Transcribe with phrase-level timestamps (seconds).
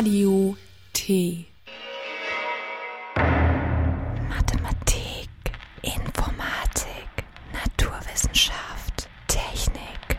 [0.00, 0.56] Radio
[0.94, 1.44] T.
[4.30, 5.28] Mathematik,
[5.82, 7.10] Informatik,
[7.52, 10.16] Naturwissenschaft, Technik.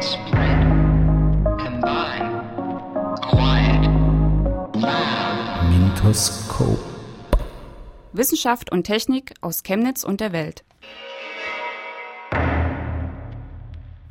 [0.00, 0.60] spread,
[1.58, 2.40] combine,
[3.20, 3.84] quiet,
[4.80, 5.68] loud.
[5.68, 6.78] Mintoskop.
[8.14, 10.65] Wissenschaft und Technik aus Chemnitz und der Welt.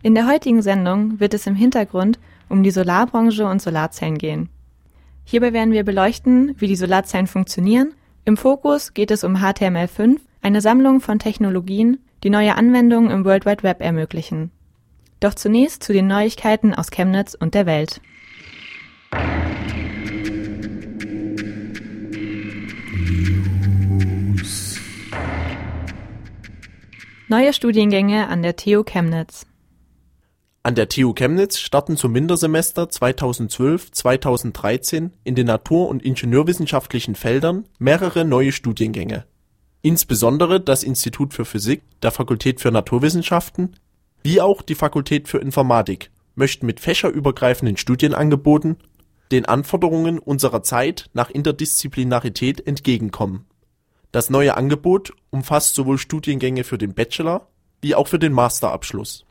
[0.06, 4.50] In der heutigen Sendung wird es im Hintergrund um die Solarbranche und Solarzellen gehen.
[5.24, 7.96] Hierbei werden wir beleuchten, wie die Solarzellen funktionieren.
[8.24, 13.48] Im Fokus geht es um HTML5, eine Sammlung von Technologien, die neue Anwendungen im World
[13.48, 14.52] Wide Web ermöglichen.
[15.22, 18.00] Doch zunächst zu den Neuigkeiten aus Chemnitz und der Welt.
[27.28, 29.48] Neue Studiengänge an der TU Chemnitz.
[30.66, 38.26] An der TU Chemnitz starten zum Wintersemester 2012/2013 in den natur und ingenieurwissenschaftlichen Feldern mehrere
[38.26, 39.28] neue Studiengänge.
[39.84, 43.76] Insbesondere das Institut für Physik der Fakultät für Naturwissenschaften
[44.24, 48.78] wie auch die Fakultät für Informatik möchten mit fächerübergreifenden Studienangeboten
[49.32, 53.46] den Anforderungen unserer Zeit nach Interdisziplinarität entgegenkommen.
[54.12, 57.50] Das neue Angebot umfasst sowohl Studiengänge für den Bachelor
[57.84, 59.28] wie auch für den Masterabschluss.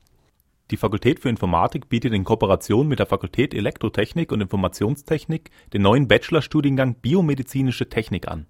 [0.71, 6.09] Die Fakultät für Informatik bietet in Kooperation mit der Fakultät Elektrotechnik und Informationstechnik den neuen
[6.09, 8.47] Bachelorstudiengang Biomedizinische Technik an.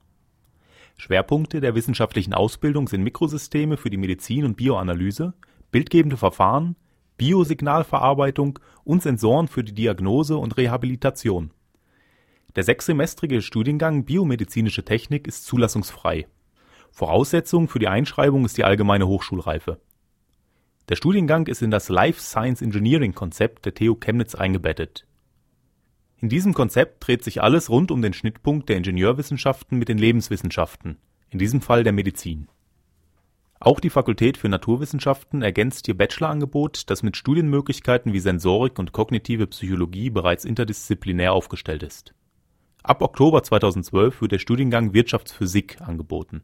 [0.96, 5.34] Schwerpunkte der wissenschaftlichen Ausbildung sind Mikrosysteme für die Medizin und Bioanalyse,
[5.72, 6.76] bildgebende Verfahren,
[7.16, 11.50] Biosignalverarbeitung und Sensoren für die Diagnose und Rehabilitation.
[12.54, 16.28] Der sechssemestrige Studiengang Biomedizinische Technik ist zulassungsfrei.
[16.92, 19.80] Voraussetzung für die Einschreibung ist die allgemeine Hochschulreife.
[20.90, 25.06] Der Studiengang ist in das Life Science Engineering Konzept der TU Chemnitz eingebettet.
[26.18, 30.98] In diesem Konzept dreht sich alles rund um den Schnittpunkt der Ingenieurwissenschaften mit den Lebenswissenschaften,
[31.30, 32.48] in diesem Fall der Medizin.
[33.60, 39.46] Auch die Fakultät für Naturwissenschaften ergänzt ihr Bachelorangebot, das mit Studienmöglichkeiten wie Sensorik und kognitive
[39.46, 42.12] Psychologie bereits interdisziplinär aufgestellt ist.
[42.82, 46.42] Ab Oktober 2012 wird der Studiengang Wirtschaftsphysik angeboten.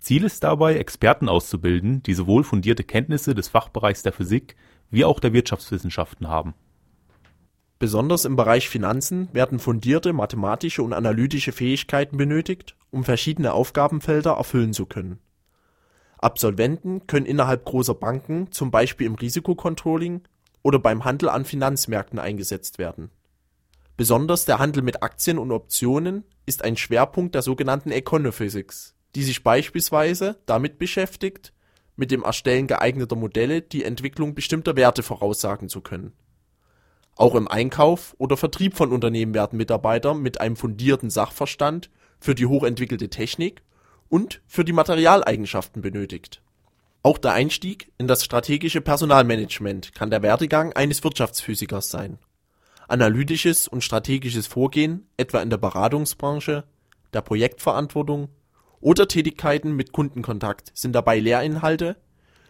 [0.00, 4.56] Ziel ist dabei, Experten auszubilden, die sowohl fundierte Kenntnisse des Fachbereichs der Physik
[4.90, 6.54] wie auch der Wirtschaftswissenschaften haben.
[7.78, 14.72] Besonders im Bereich Finanzen werden fundierte mathematische und analytische Fähigkeiten benötigt, um verschiedene Aufgabenfelder erfüllen
[14.72, 15.20] zu können.
[16.18, 20.22] Absolventen können innerhalb großer Banken zum Beispiel im Risikocontrolling
[20.62, 23.10] oder beim Handel an Finanzmärkten eingesetzt werden.
[23.96, 29.42] Besonders der Handel mit Aktien und Optionen ist ein Schwerpunkt der sogenannten Econophysics, die sich
[29.42, 31.52] beispielsweise damit beschäftigt,
[31.96, 36.12] mit dem Erstellen geeigneter Modelle die Entwicklung bestimmter Werte voraussagen zu können.
[37.16, 41.90] Auch im Einkauf oder Vertrieb von Unternehmen werden Mitarbeiter mit einem fundierten Sachverstand
[42.20, 43.62] für die hochentwickelte Technik
[44.08, 46.40] und für die Materialeigenschaften benötigt.
[47.02, 52.20] Auch der Einstieg in das strategische Personalmanagement kann der Werdegang eines Wirtschaftsphysikers sein.
[52.86, 56.62] Analytisches und strategisches Vorgehen, etwa in der Beratungsbranche,
[57.12, 58.28] der Projektverantwortung
[58.80, 61.96] oder Tätigkeiten mit Kundenkontakt sind dabei Lehrinhalte,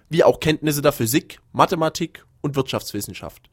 [0.08, 3.50] wie auch Kenntnisse der Physik, Mathematik und Wirtschaftswissenschaft.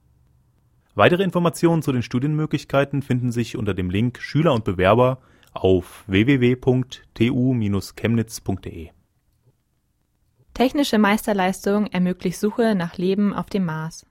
[0.93, 5.19] Weitere Informationen zu den Studienmöglichkeiten finden sich unter dem Link Schüler und Bewerber
[5.53, 8.89] auf www.tu-chemnitz.de.
[10.53, 14.05] Technische Meisterleistung ermöglicht Suche nach Leben auf dem Mars.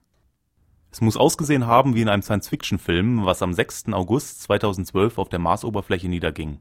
[0.91, 3.85] Es muss ausgesehen haben wie in einem Science-Fiction-Film, was am 6.
[3.93, 6.59] August 2012 auf der Marsoberfläche niederging.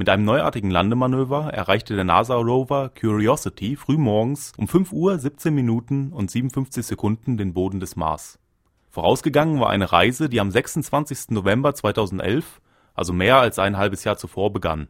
[0.00, 6.30] Mit einem neuartigen Landemanöver erreichte der NASA-Rover Curiosity frühmorgens um 5 Uhr 17 Minuten und
[6.30, 8.38] 57 Sekunden den Boden des Mars.
[8.88, 11.32] Vorausgegangen war eine Reise, die am 26.
[11.32, 12.62] November 2011
[12.94, 14.88] also mehr als ein halbes Jahr zuvor, begann.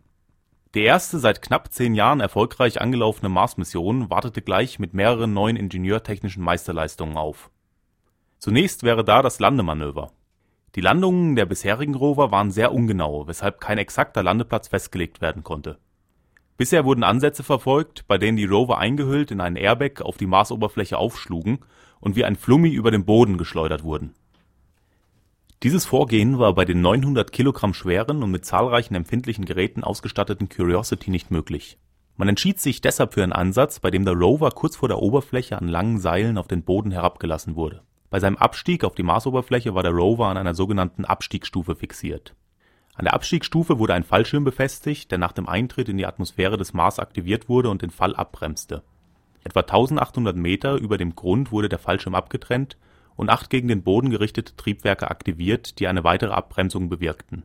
[0.77, 6.45] Die erste seit knapp zehn Jahren erfolgreich angelaufene Mars-Mission wartete gleich mit mehreren neuen ingenieurtechnischen
[6.45, 7.51] Meisterleistungen auf.
[8.39, 10.13] Zunächst wäre da das Landemanöver.
[10.75, 15.79] Die Landungen der bisherigen Rover waren sehr ungenau, weshalb kein exakter Landeplatz festgelegt werden konnte.
[16.57, 20.99] Bisher wurden Ansätze verfolgt, bei denen die Rover eingehüllt in einen Airbag auf die Marsoberfläche
[20.99, 21.61] aufschlugen
[22.01, 24.15] und wie ein Flummi über den Boden geschleudert wurden
[25.63, 31.11] dieses Vorgehen war bei den 900 Kilogramm schweren und mit zahlreichen empfindlichen Geräten ausgestatteten Curiosity
[31.11, 31.77] nicht möglich.
[32.17, 35.59] Man entschied sich deshalb für einen Ansatz, bei dem der Rover kurz vor der Oberfläche
[35.59, 37.83] an langen Seilen auf den Boden herabgelassen wurde.
[38.11, 42.35] Bei seinem Abstieg auf die Marsoberfläche war der Rover an einer sogenannten Abstiegsstufe fixiert.
[42.97, 46.75] An der Abstiegsstufe wurde ein Fallschirm befestigt, der nach dem Eintritt in die Atmosphäre des
[46.75, 48.83] Mars aktiviert wurde und den Fall abbremste.
[49.45, 52.77] Etwa 1800 Meter über dem Grund wurde der Fallschirm abgetrennt
[53.17, 57.45] und acht gegen den Boden gerichtete Triebwerke aktiviert, die eine weitere Abbremsung bewirkten.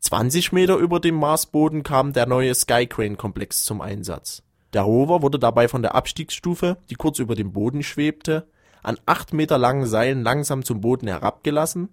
[0.00, 4.42] 20 Meter über dem Marsboden kam der neue Skycrane-Komplex zum Einsatz.
[4.72, 8.48] Der Rover wurde dabei von der Abstiegsstufe, die kurz über dem Boden schwebte,
[8.82, 11.88] an acht Meter langen Seilen langsam zum Boden herabgelassen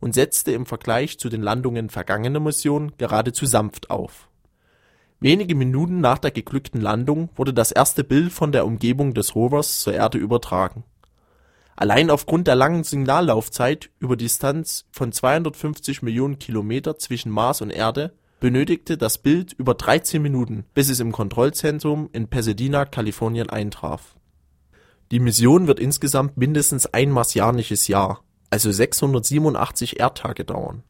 [0.00, 4.28] und setzte im Vergleich zu den Landungen vergangener Missionen geradezu sanft auf.
[5.18, 9.80] Wenige Minuten nach der geglückten Landung wurde das erste Bild von der Umgebung des Rovers
[9.80, 10.84] zur Erde übertragen.
[11.74, 18.12] Allein aufgrund der langen Signallaufzeit über Distanz von 250 Millionen Kilometer zwischen Mars und Erde
[18.40, 24.16] benötigte das Bild über 13 Minuten, bis es im Kontrollzentrum in Pasadena, Kalifornien eintraf.
[25.10, 30.82] Die Mission wird insgesamt mindestens ein marsianisches Jahr, also 687 Erdtage dauern.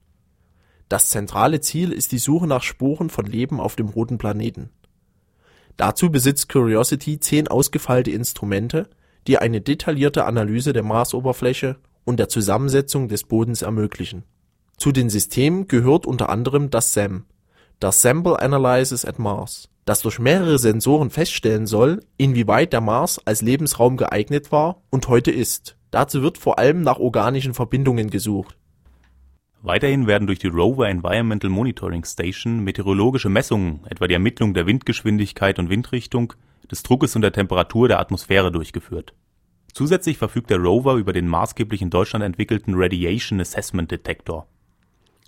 [0.88, 4.70] Das zentrale Ziel ist die Suche nach Spuren von Leben auf dem roten Planeten.
[5.76, 8.88] Dazu besitzt Curiosity zehn ausgefeilte Instrumente,
[9.26, 14.24] die eine detaillierte Analyse der Marsoberfläche und der Zusammensetzung des Bodens ermöglichen.
[14.78, 17.24] Zu den Systemen gehört unter anderem das SAM,
[17.80, 23.40] das Sample Analysis at Mars, das durch mehrere Sensoren feststellen soll, inwieweit der Mars als
[23.40, 25.78] Lebensraum geeignet war und heute ist.
[25.92, 28.58] Dazu wird vor allem nach organischen Verbindungen gesucht.
[29.62, 35.58] Weiterhin werden durch die Rover Environmental Monitoring Station meteorologische Messungen, etwa die Ermittlung der Windgeschwindigkeit
[35.58, 36.34] und Windrichtung,
[36.70, 39.14] des Druckes und der Temperatur der Atmosphäre durchgeführt.
[39.72, 44.48] Zusätzlich verfügt der Rover über den maßgeblich in Deutschland entwickelten Radiation Assessment Detector.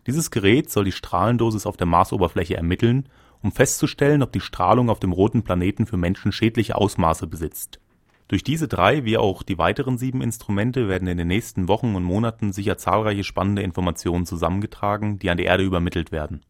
[0.07, 3.09] Dieses Gerät soll die Strahlendosis auf der Marsoberfläche ermitteln,
[3.43, 7.81] um festzustellen, ob die Strahlung auf dem roten Planeten für Menschen schädliche Ausmaße besitzt.
[8.29, 12.05] Durch diese drei wie auch die weiteren sieben Instrumente werden in den nächsten Wochen und
[12.05, 16.43] Monaten sicher zahlreiche spannende Informationen zusammengetragen, die an die Erde übermittelt werden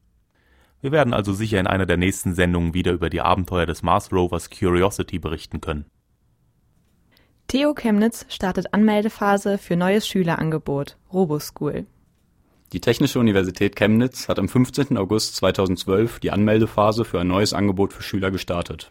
[0.80, 4.12] wir werden also sicher in einer der nächsten Sendungen wieder über die Abenteuer des Mars
[4.12, 5.86] Rovers Curiosity berichten können.
[7.48, 11.86] Theo Chemnitz startet Anmeldephase für neues Schülerangebot RoboSchool.
[12.72, 14.96] Die Technische Universität Chemnitz hat am 15.
[14.96, 18.88] August 2012 die Anmeldephase für ein neues Angebot für Schüler gestartet.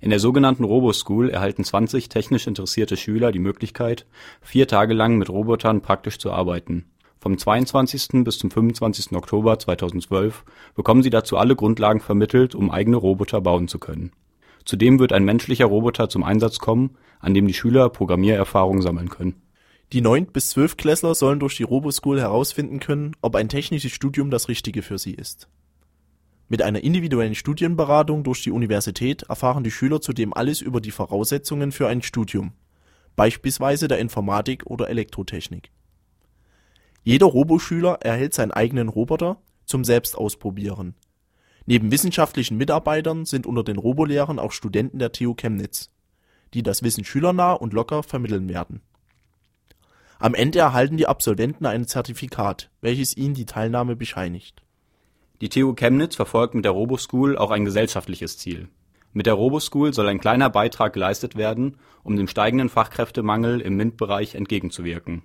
[0.00, 4.06] In der sogenannten RoboSchool erhalten 20 technisch interessierte Schüler die Möglichkeit,
[4.40, 6.84] vier Tage lang mit Robotern praktisch zu arbeiten
[7.20, 8.24] vom 22.
[8.24, 9.12] bis zum 25.
[9.12, 10.44] Oktober 2012
[10.74, 14.12] bekommen sie dazu alle Grundlagen vermittelt, um eigene Roboter bauen zu können.
[14.64, 19.42] Zudem wird ein menschlicher Roboter zum Einsatz kommen, an dem die Schüler Programmiererfahrung sammeln können.
[19.90, 24.48] Die 9- bis 12-Klässler sollen durch die Roboschool herausfinden können, ob ein technisches Studium das
[24.48, 25.48] Richtige für sie ist.
[26.50, 31.72] Mit einer individuellen Studienberatung durch die Universität erfahren die Schüler zudem alles über die Voraussetzungen
[31.72, 32.52] für ein Studium,
[33.16, 35.70] beispielsweise der Informatik oder Elektrotechnik.
[37.02, 40.96] Jeder Roboschüler erhält seinen eigenen Roboter zum Selbstausprobieren.
[41.64, 45.90] Neben wissenschaftlichen Mitarbeitern sind unter den Robolehrern auch Studenten der TU Chemnitz,
[46.52, 48.82] die das Wissen schülernah und locker vermitteln werden.
[50.18, 54.62] Am Ende erhalten die Absolventen ein Zertifikat, welches ihnen die Teilnahme bescheinigt.
[55.40, 58.68] Die TU Chemnitz verfolgt mit der Roboschool auch ein gesellschaftliches Ziel.
[59.12, 64.34] Mit der Roboschool soll ein kleiner Beitrag geleistet werden, um dem steigenden Fachkräftemangel im MINT-Bereich
[64.34, 65.22] entgegenzuwirken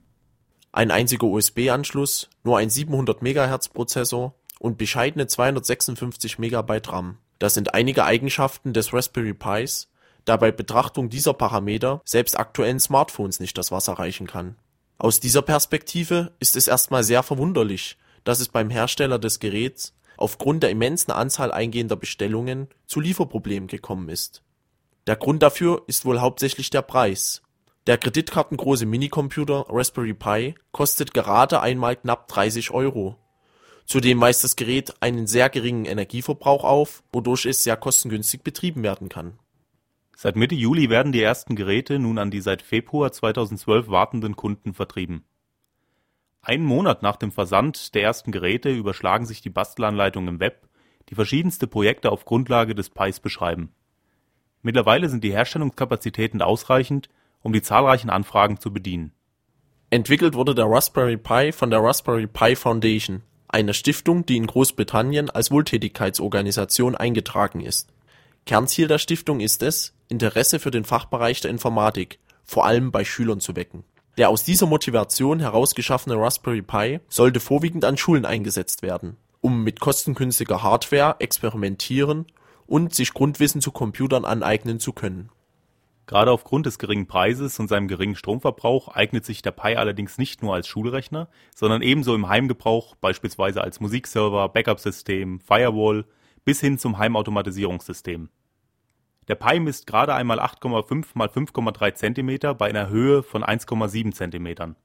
[0.72, 7.18] Ein einziger USB-Anschluss, nur ein 700 MHz Prozessor und bescheidene 256 MB RAM.
[7.40, 9.90] Das sind einige Eigenschaften des Raspberry Pis,
[10.26, 14.58] da bei Betrachtung dieser Parameter selbst aktuellen Smartphones nicht das Wasser reichen kann.
[14.98, 20.64] Aus dieser Perspektive ist es erstmal sehr verwunderlich, dass es beim Hersteller des Geräts aufgrund
[20.64, 24.44] der immensen Anzahl eingehender Bestellungen zu Lieferproblemen gekommen ist.
[25.08, 27.42] Der Grund dafür ist wohl hauptsächlich der Preis.
[27.88, 33.16] Der kreditkartengroße Minicomputer Raspberry Pi kostet gerade einmal knapp 30 Euro.
[33.90, 39.10] Zudem weist das Gerät einen sehr geringen Energieverbrauch auf, wodurch es sehr kostengünstig betrieben werden
[39.10, 39.40] kann.
[40.16, 44.74] Seit Mitte Juli werden die ersten Geräte nun an die seit Februar 2012 wartenden Kunden
[44.74, 45.26] vertrieben
[46.42, 50.68] einen Monat nach dem Versand der ersten Geräte überschlagen sich die Bastelanleitungen im Web,
[51.10, 53.74] die verschiedenste Projekte auf Grundlage des Pis beschreiben.
[54.62, 57.10] Mittlerweile sind die Herstellungskapazitäten ausreichend,
[57.42, 59.14] um die zahlreichen Anfragen zu bedienen.
[59.90, 65.30] Entwickelt wurde der Raspberry Pi von der Raspberry Pi Foundation, einer Stiftung, die in Großbritannien
[65.30, 67.90] als Wohltätigkeitsorganisation eingetragen ist.
[68.46, 73.40] Kernziel der Stiftung ist es, Interesse für den Fachbereich der Informatik, vor allem bei Schülern
[73.40, 73.84] zu wecken.
[74.18, 79.80] Der aus dieser Motivation herausgeschaffene Raspberry Pi sollte vorwiegend an Schulen eingesetzt werden, um mit
[79.80, 82.26] kostengünstiger Hardware experimentieren
[82.68, 85.30] und sich Grundwissen zu Computern aneignen zu können.
[86.10, 90.42] Gerade aufgrund des geringen Preises und seinem geringen Stromverbrauch eignet sich der Pi allerdings nicht
[90.42, 96.06] nur als Schulrechner, sondern ebenso im Heimgebrauch, beispielsweise als Musikserver, Backup-System, Firewall
[96.46, 98.30] bis hin zum Heimautomatisierungssystem.
[99.28, 104.76] Der Pi misst gerade einmal 8,5 mal 5,3 cm bei einer Höhe von 1,7 cm.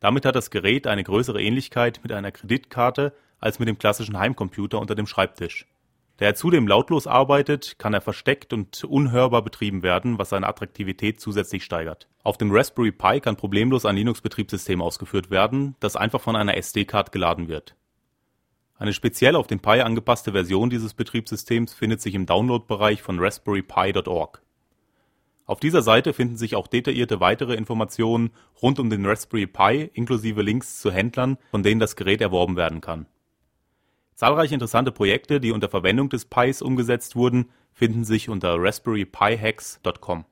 [0.00, 4.80] Damit hat das Gerät eine größere Ähnlichkeit mit einer Kreditkarte als mit dem klassischen Heimcomputer
[4.80, 5.66] unter dem Schreibtisch.
[6.16, 11.20] Da er zudem lautlos arbeitet, kann er versteckt und unhörbar betrieben werden, was seine Attraktivität
[11.20, 12.08] zusätzlich steigert.
[12.22, 17.10] Auf dem Raspberry Pi kann problemlos ein Linux-Betriebssystem ausgeführt werden, das einfach von einer SD-Card
[17.10, 17.74] geladen wird.
[18.76, 24.40] Eine speziell auf den Pi angepasste Version dieses Betriebssystems findet sich im Download-Bereich von raspberrypi.org.
[25.46, 28.30] Auf dieser Seite finden sich auch detaillierte weitere Informationen
[28.62, 32.80] rund um den Raspberry Pi inklusive Links zu Händlern, von denen das Gerät erworben werden
[32.80, 33.06] kann
[34.14, 40.24] Zahlreiche interessante Projekte, die unter Verwendung des Pis umgesetzt wurden, finden sich unter raspberrypihacks.com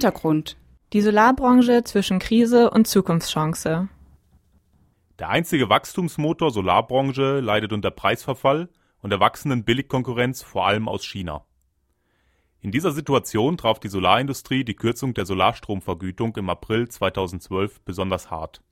[0.00, 0.56] Hintergrund.
[0.94, 3.90] Die Solarbranche zwischen Krise und Zukunftschance.
[5.18, 8.70] Der einzige Wachstumsmotor Solarbranche leidet unter Preisverfall
[9.02, 11.44] und der wachsenden Billigkonkurrenz vor allem aus China.
[12.62, 18.62] In dieser Situation traf die Solarindustrie die Kürzung der Solarstromvergütung im April 2012 besonders hart.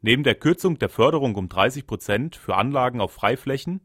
[0.00, 3.82] Neben der Kürzung der Förderung um 30 Prozent für Anlagen auf Freiflächen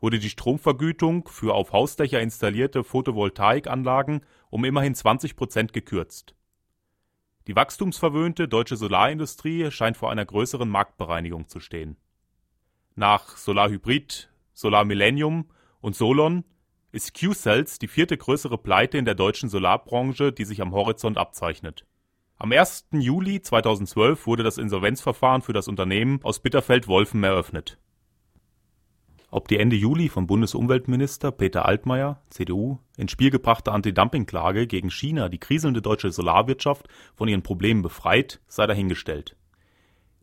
[0.00, 6.34] wurde die Stromvergütung für auf Hausdächer installierte Photovoltaikanlagen um immerhin 20 Prozent gekürzt.
[7.46, 11.96] Die wachstumsverwöhnte deutsche Solarindustrie scheint vor einer größeren Marktbereinigung zu stehen.
[12.94, 16.44] Nach Solarhybrid, Solar Millennium und Solon
[16.92, 21.86] ist Q-Cells die vierte größere Pleite in der deutschen Solarbranche, die sich am Horizont abzeichnet.
[22.36, 22.88] Am 1.
[22.92, 27.78] Juli 2012 wurde das Insolvenzverfahren für das Unternehmen aus Bitterfeld-Wolfen eröffnet.
[29.30, 35.28] Ob die Ende Juli vom Bundesumweltminister Peter Altmaier (CDU) ins Spiel gebrachte Anti-Dumping-Klage gegen China
[35.28, 39.36] die kriselnde deutsche Solarwirtschaft von ihren Problemen befreit, sei dahingestellt.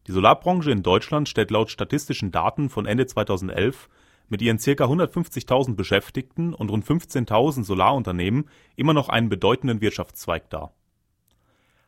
[0.08, 3.90] Die Solarbranche in Deutschland stellt laut statistischen Daten von Ende 2011
[4.28, 4.72] mit ihren ca.
[4.72, 10.74] 150.000 Beschäftigten und rund 15.000 Solarunternehmen immer noch einen bedeutenden Wirtschaftszweig dar.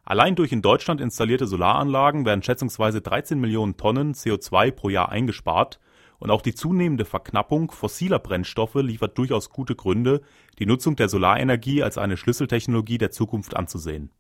[0.04, 5.80] Allein durch in Deutschland installierte Solaranlagen werden schätzungsweise 13 Millionen Tonnen CO2 pro Jahr eingespart
[6.20, 10.22] und auch die zunehmende Verknappung fossiler Brennstoffe liefert durchaus gute Gründe,
[10.60, 14.12] die Nutzung der Solarenergie als eine Schlüsseltechnologie der Zukunft anzusehen.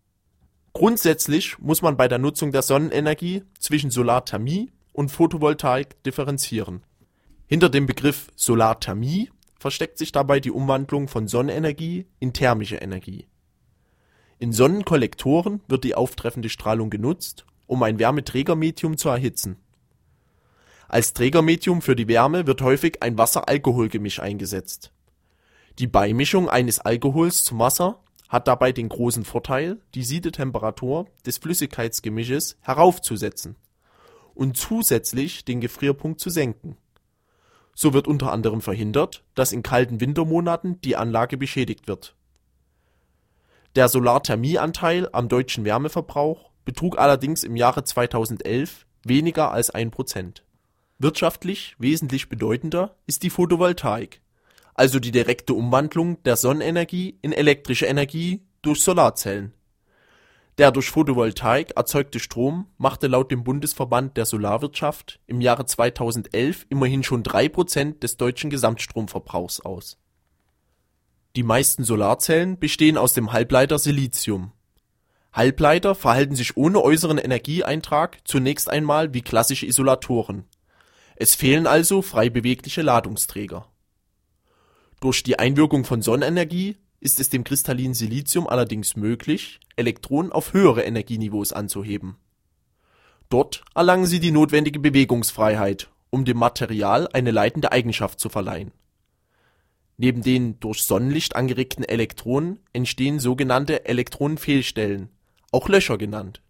[0.74, 6.82] Grundsätzlich muss man bei der Nutzung der Sonnenenergie zwischen Solarthermie und Photovoltaik differenzieren
[7.50, 13.26] hinter dem Begriff Solarthermie versteckt sich dabei die Umwandlung von Sonnenenergie in thermische Energie.
[14.38, 19.56] In Sonnenkollektoren wird die auftreffende Strahlung genutzt, um ein Wärmeträgermedium zu erhitzen.
[20.88, 24.91] Als Trägermedium für die Wärme wird häufig ein Wasser-Alkohol-Gemisch eingesetzt.
[25.80, 32.58] Die Beimischung eines Alkohols zum Wasser hat dabei den großen Vorteil, die Siedetemperatur des Flüssigkeitsgemisches
[32.62, 33.56] heraufzusetzen
[34.34, 36.78] und zusätzlich den Gefrierpunkt zu senken
[37.80, 42.15] so wird unter anderem verhindert, dass in kalten Wintermonaten die Anlage beschädigt wird.
[43.76, 50.43] Der Solarthermieanteil am deutschen Wärmeverbrauch betrug allerdings im Jahre 2011 weniger als ein Prozent.
[51.00, 54.22] Wirtschaftlich wesentlich bedeutender ist die Photovoltaik,
[54.74, 59.54] also die direkte Umwandlung der Sonnenenergie in elektrische Energie durch Solarzellen
[60.58, 67.04] der durch Photovoltaik erzeugte Strom machte laut dem Bundesverband der Solarwirtschaft im Jahre 2011 immerhin
[67.04, 70.00] schon drei Prozent des deutschen Gesamtstromverbrauchs aus.
[71.36, 74.52] Die meisten Solarzellen bestehen aus dem Halbleiter Silizium.
[75.32, 80.46] Halbleiter verhalten sich ohne äußeren Energieeintrag zunächst einmal wie klassische Isolatoren.
[81.20, 83.68] Es fehlen also frei bewegliche Ladungsträger.
[85.00, 90.84] Durch die Einwirkung von Sonnenenergie ist es dem kristallinen Silizium allerdings möglich, Elektronen auf höhere
[90.84, 92.18] Energieniveaus anzuheben.
[93.30, 98.72] Dort erlangen sie die notwendige Bewegungsfreiheit, um dem Material eine leitende Eigenschaft zu verleihen.
[99.98, 105.10] Neben den durch Sonnenlicht angeregten Elektronen entstehen sogenannte Elektronenfehlstellen,
[105.52, 106.44] auch Löcher genannt.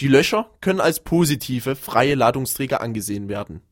[0.00, 3.62] Die Löcher können als positive freie Ladungsträger angesehen werden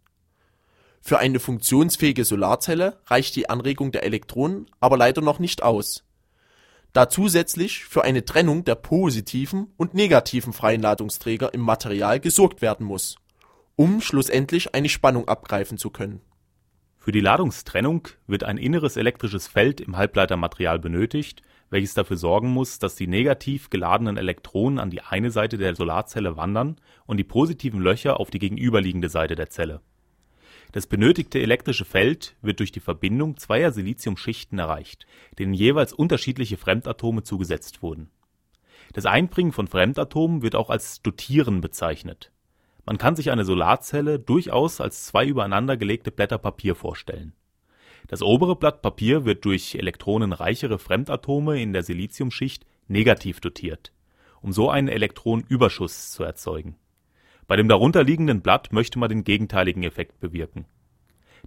[1.05, 6.05] für eine funktionsfähige Solarzelle reicht die Anregung der Elektronen aber leider noch nicht aus,
[6.93, 12.87] da zusätzlich für eine Trennung der positiven und negativen freien Ladungsträger im Material gesorgt werden
[12.87, 13.17] muss,
[13.75, 16.21] um schlussendlich eine Spannung abgreifen zu können.
[16.99, 22.79] Für die Ladungstrennung wird ein inneres elektrisches Feld im Halbleitermaterial benötigt, welches dafür sorgen muss,
[22.79, 27.81] dass die negativ geladenen Elektronen an die eine Seite der Solarzelle wandern und die positiven
[27.81, 29.81] Löcher auf die gegenüberliegende Seite der Zelle
[30.73, 35.07] das benötigte elektrische Feld wird durch die Verbindung zweier Siliziumschichten erreicht,
[35.39, 38.11] denen jeweils unterschiedliche Fremdatome zugesetzt wurden.
[38.95, 42.33] Das Einbringen von Fremdatomen wird auch als Dotieren bezeichnet.
[42.85, 47.35] Man kann sich eine Solarzelle durchaus als zwei übereinander gelegte Blätter Papier vorstellen.
[48.09, 53.93] Das obere Blatt Papier wird durch elektronenreichere Fremdatome in der Siliziumschicht negativ dotiert,
[54.41, 56.77] um so einen Elektronenüberschuss zu erzeugen
[57.53, 60.65] bei dem darunterliegenden Blatt möchte man den gegenteiligen Effekt bewirken.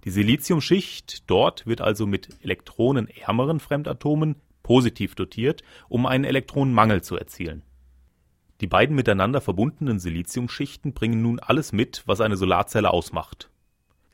[0.04, 7.62] Die Siliziumschicht dort wird also mit elektronenärmeren Fremdatomen positiv dotiert, um einen Elektronenmangel zu erzielen.
[8.60, 13.50] Die beiden miteinander verbundenen Siliziumschichten bringen nun alles mit, was eine Solarzelle ausmacht.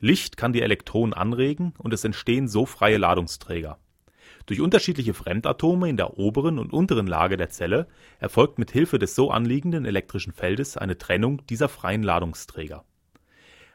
[0.03, 3.79] Licht kann die Elektronen anregen und es entstehen so freie Ladungsträger
[4.45, 7.87] durch unterschiedliche Fremdatome in der oberen und unteren Lage der Zelle
[8.19, 12.83] erfolgt mit Hilfe des so anliegenden elektrischen Feldes eine Trennung dieser freien Ladungsträger.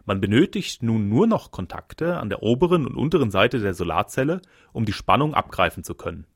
[0.04, 4.40] Man benötigt nun nur noch Kontakte an der oberen und unteren Seite der Solarzelle,
[4.72, 6.26] um die Spannung abgreifen zu können.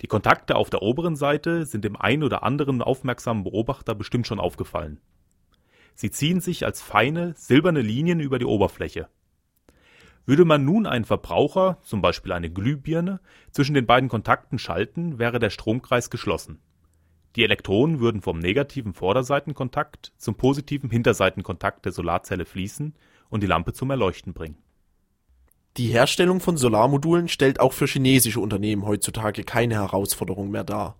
[0.00, 4.40] Die Kontakte auf der oberen Seite sind dem ein oder anderen aufmerksamen Beobachter bestimmt schon
[4.40, 5.00] aufgefallen.
[6.00, 9.08] Sie ziehen sich als feine, silberne Linien über die Oberfläche.
[10.26, 13.18] Würde man nun einen Verbraucher, zum Beispiel eine Glühbirne,
[13.50, 16.60] zwischen den beiden Kontakten schalten, wäre der Stromkreis geschlossen.
[17.34, 22.94] Die Elektronen würden vom negativen Vorderseitenkontakt zum positiven Hinterseitenkontakt der Solarzelle fließen
[23.28, 24.58] und die Lampe zum Erleuchten bringen.
[25.78, 30.96] Die Herstellung von Solarmodulen stellt auch für chinesische Unternehmen heutzutage keine Herausforderung mehr dar.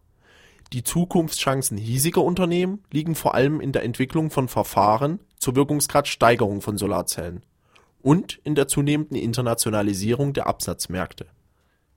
[0.73, 6.77] Die Zukunftschancen hiesiger Unternehmen liegen vor allem in der Entwicklung von Verfahren zur Wirkungsgradsteigerung von
[6.77, 7.43] Solarzellen
[8.03, 11.27] und in der zunehmenden Internationalisierung der Absatzmärkte.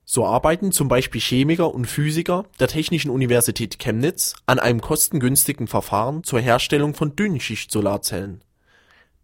[0.05, 6.23] So arbeiten zum Beispiel Chemiker und Physiker der Technischen Universität Chemnitz an einem kostengünstigen Verfahren
[6.23, 8.41] zur Herstellung von Dünnschicht-Solarzellen.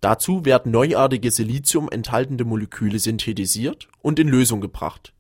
[0.02, 5.14] Dazu werden neuartige Silizium enthaltende Moleküle synthetisiert und in Lösung gebracht.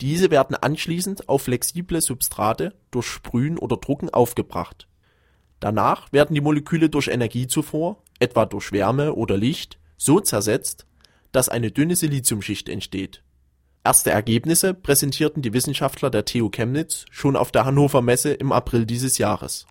[0.00, 4.88] Diese werden anschließend auf flexible Substrate durch Sprühen oder Drucken aufgebracht.
[5.60, 10.86] Danach werden die Moleküle durch Energiezufuhr, etwa durch Wärme oder Licht, so zersetzt,
[11.32, 13.22] dass eine dünne Siliziumschicht entsteht.
[13.84, 18.86] Erste Ergebnisse präsentierten die Wissenschaftler der TU Chemnitz schon auf der Hannover Messe im April
[18.86, 19.66] dieses Jahres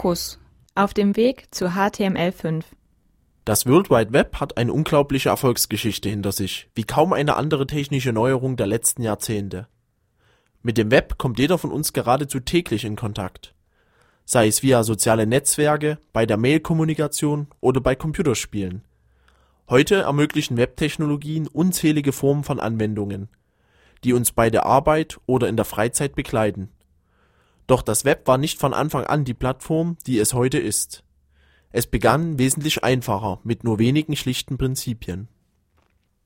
[0.00, 0.38] Fokus
[0.74, 2.62] auf dem Weg zu HTML5.
[3.44, 8.10] Das World Wide Web hat eine unglaubliche Erfolgsgeschichte hinter sich, wie kaum eine andere technische
[8.10, 9.68] Neuerung der letzten Jahrzehnte.
[10.62, 13.54] Mit dem Web kommt jeder von uns geradezu täglich in Kontakt.
[14.24, 18.86] Sei es via soziale Netzwerke, bei der Mailkommunikation oder bei Computerspielen.
[19.68, 23.28] Heute ermöglichen Webtechnologien unzählige Formen von Anwendungen,
[24.02, 26.70] die uns bei der Arbeit oder in der Freizeit begleiten.
[27.70, 31.04] Doch das Web war nicht von Anfang an die Plattform, die es heute ist.
[31.70, 35.28] Es begann wesentlich einfacher mit nur wenigen schlichten Prinzipien.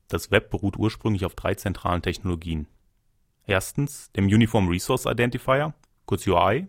[0.08, 2.66] Das Web beruht ursprünglich auf drei zentralen Technologien.
[3.46, 5.74] Erstens dem Uniform Resource Identifier,
[6.06, 6.66] kurz UI.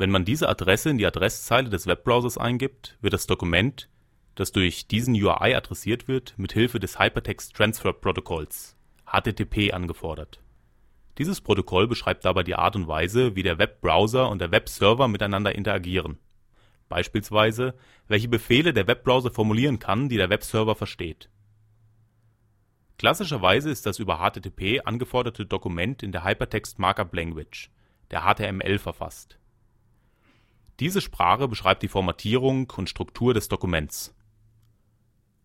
[0.00, 3.90] Wenn man diese Adresse in die Adresszeile des Webbrowsers eingibt, wird das Dokument
[4.34, 10.40] das durch diesen URI adressiert wird, mit Hilfe des Hypertext Transfer Protokolls (HTTP) angefordert.
[11.18, 15.54] Dieses Protokoll beschreibt dabei die Art und Weise, wie der Webbrowser und der Webserver miteinander
[15.54, 16.16] interagieren.
[16.88, 17.74] Beispielsweise,
[18.08, 21.28] welche Befehle der Webbrowser formulieren kann, die der Webserver versteht.
[22.96, 27.70] Klassischerweise ist das über HTTP angeforderte Dokument in der Hypertext Markup Language,
[28.10, 29.39] der HTML verfasst.
[30.80, 34.14] Diese Sprache beschreibt die Formatierung und Struktur des Dokuments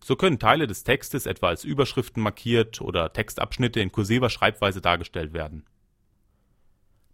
[0.06, 5.32] so können Teile des Textes etwa als Überschriften markiert oder Textabschnitte in kursiver Schreibweise dargestellt
[5.32, 5.64] werden.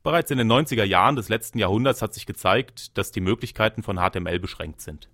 [0.02, 3.96] Bereits in den 90er Jahren des letzten Jahrhunderts hat sich gezeigt, dass die Möglichkeiten von
[3.96, 5.08] HTML beschränkt sind.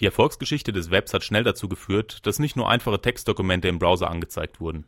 [0.00, 4.10] Die Erfolgsgeschichte des Webs hat schnell dazu geführt, dass nicht nur einfache Textdokumente im Browser
[4.10, 4.84] angezeigt wurden.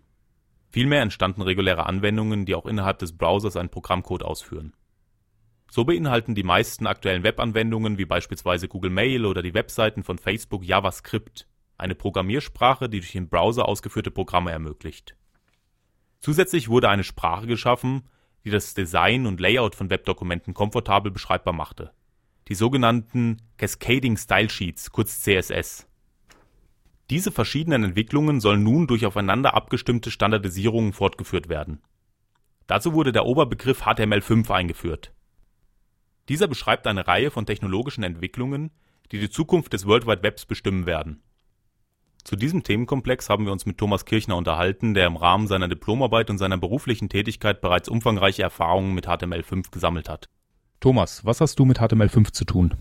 [0.69, 4.75] Vielmehr entstanden reguläre Anwendungen, die auch innerhalb des Browsers einen Programmcode ausführen.
[5.71, 10.65] So beinhalten die meisten aktuellen Webanwendungen wie beispielsweise Google Mail oder die Webseiten von Facebook
[10.65, 15.17] JavaScript eine Programmiersprache, die durch den Browser ausgeführte Programme ermöglicht.
[16.21, 18.09] Zusätzlich wurde eine Sprache geschaffen,
[18.45, 21.93] die das Design und Layout von Webdokumenten komfortabel beschreibbar machte.
[22.49, 25.89] Die sogenannten Cascading Style Sheets, kurz CSS.
[27.11, 31.83] Diese verschiedenen Entwicklungen sollen nun durch aufeinander abgestimmte Standardisierungen fortgeführt werden.
[32.67, 35.14] Dazu wurde der Oberbegriff HTML5 eingeführt.
[36.29, 38.71] Dieser beschreibt eine Reihe von technologischen Entwicklungen,
[39.13, 41.23] die die Zukunft des World Wide Webs bestimmen werden
[42.25, 46.31] zu diesem Themenkomplex haben wir uns mit Thomas Kirchner unterhalten, der im Rahmen seiner Diplomarbeit
[46.31, 50.31] und seiner beruflichen Tätigkeit bereits umfangreiche Erfahrungen mit HTML5 gesammelt hat.
[50.81, 52.75] Thomas, was hast du mit HTML5 zu tun?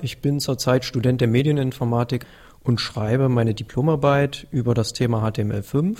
[0.00, 2.26] Ich bin zurzeit Student der Medieninformatik
[2.62, 5.96] und schreibe meine Diplomarbeit über das Thema HTML5.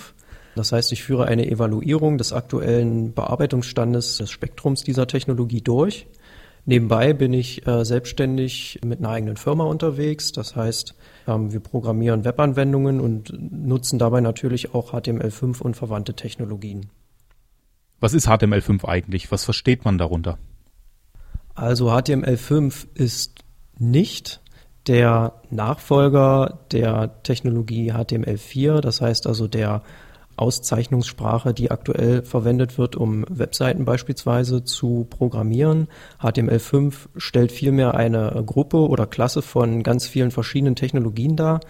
[0.54, 6.06] Das heißt, ich führe eine Evaluierung des aktuellen Bearbeitungsstandes des Spektrums dieser Technologie durch.
[6.66, 10.32] Nebenbei bin ich äh, selbstständig mit einer eigenen Firma unterwegs.
[10.32, 10.94] Das heißt,
[11.26, 16.90] ähm, wir programmieren Webanwendungen und nutzen dabei natürlich auch HTML5 und verwandte Technologien.
[18.00, 19.30] Was ist HTML5 eigentlich?
[19.30, 20.38] Was versteht man darunter?
[21.54, 23.40] Also HTML5 ist
[23.78, 24.40] nicht
[24.86, 29.82] der Nachfolger der Technologie HTML4, das heißt also der
[30.40, 35.88] Auszeichnungssprache, die aktuell verwendet wird, um Webseiten beispielsweise zu programmieren.
[36.20, 41.60] HTML5 stellt vielmehr eine Gruppe oder Klasse von ganz vielen verschiedenen Technologien dar,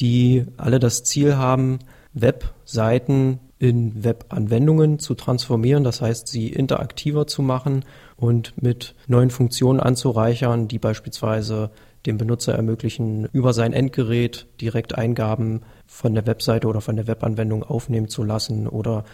[0.00, 1.78] die alle das Ziel haben,
[2.12, 7.84] Webseiten in Webanwendungen zu transformieren, das heißt, sie interaktiver zu machen
[8.16, 11.70] und mit neuen Funktionen anzureichern, die beispielsweise
[12.06, 17.62] dem Benutzer ermöglichen, über sein Endgerät direkt Eingaben von der Webseite oder von der Webanwendung
[17.62, 19.04] aufnehmen zu lassen oder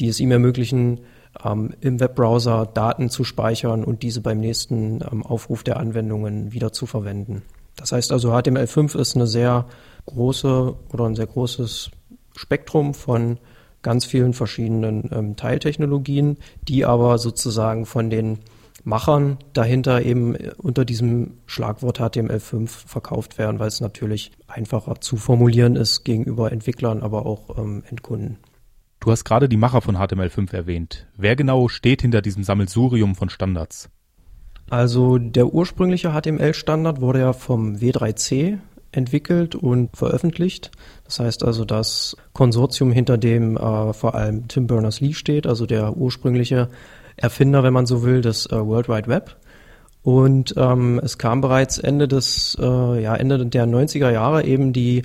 [0.00, 1.00] die es ihm ermöglichen,
[1.44, 6.72] ähm, im Webbrowser Daten zu speichern und diese beim nächsten ähm, Aufruf der Anwendungen wieder
[6.72, 7.42] zu verwenden.
[7.76, 9.66] Das heißt also, HTML5 ist eine sehr
[10.06, 11.90] große oder ein sehr großes
[12.36, 13.38] Spektrum von
[13.82, 18.38] ganz vielen verschiedenen ähm, Teiltechnologien, die aber sozusagen von den
[18.84, 25.74] Machern dahinter eben unter diesem Schlagwort HTML5 verkauft werden, weil es natürlich einfacher zu formulieren
[25.74, 28.38] ist gegenüber Entwicklern, aber auch ähm, Endkunden.
[29.00, 31.06] Du hast gerade die Macher von HTML5 erwähnt.
[31.16, 33.90] Wer genau steht hinter diesem Sammelsurium von Standards?
[34.70, 38.58] Also der ursprüngliche HTML-Standard wurde ja vom W3C
[38.96, 40.70] entwickelt und veröffentlicht.
[41.04, 45.96] Das heißt also, das Konsortium, hinter dem äh, vor allem Tim Berners-Lee steht, also der
[45.96, 46.68] ursprüngliche
[47.16, 49.36] Erfinder, wenn man so will, des äh, World Wide Web.
[50.02, 55.02] Und ähm, es kam bereits Ende des, äh, ja, Ende der 90er Jahre eben die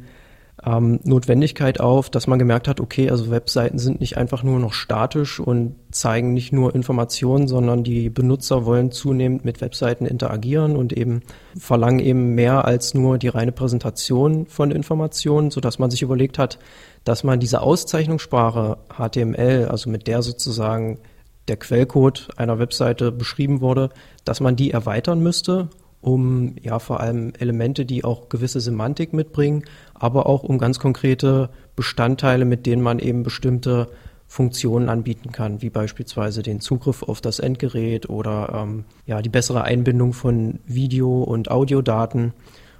[0.65, 4.73] ähm, Notwendigkeit auf, dass man gemerkt hat, okay, also Webseiten sind nicht einfach nur noch
[4.73, 10.93] statisch und zeigen nicht nur Informationen, sondern die Benutzer wollen zunehmend mit Webseiten interagieren und
[10.93, 11.21] eben
[11.57, 16.37] verlangen eben mehr als nur die reine Präsentation von Informationen, so dass man sich überlegt
[16.37, 16.59] hat,
[17.03, 20.99] dass man diese Auszeichnungssprache HTML, also mit der sozusagen
[21.47, 23.89] der Quellcode einer Webseite beschrieben wurde,
[24.25, 25.69] dass man die erweitern müsste
[26.01, 31.49] um ja vor allem Elemente, die auch gewisse Semantik mitbringen, aber auch um ganz konkrete
[31.75, 33.89] Bestandteile, mit denen man eben bestimmte
[34.27, 39.63] Funktionen anbieten kann, wie beispielsweise den Zugriff auf das Endgerät oder ähm, ja die bessere
[39.63, 42.33] Einbindung von Video- und Audiodaten.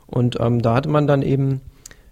[0.05, 1.61] Und ähm, da hatte man dann eben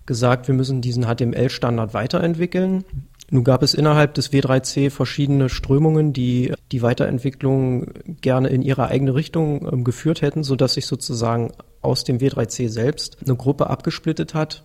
[0.08, 2.84] gesagt, wir müssen diesen HTML-Standard weiterentwickeln.
[3.30, 7.88] Nun gab es innerhalb des W3C verschiedene Strömungen, die die Weiterentwicklung
[8.22, 11.52] gerne in ihre eigene Richtung ähm, geführt hätten, so dass sich sozusagen
[11.82, 14.64] aus dem W3C selbst eine Gruppe abgesplittet hat,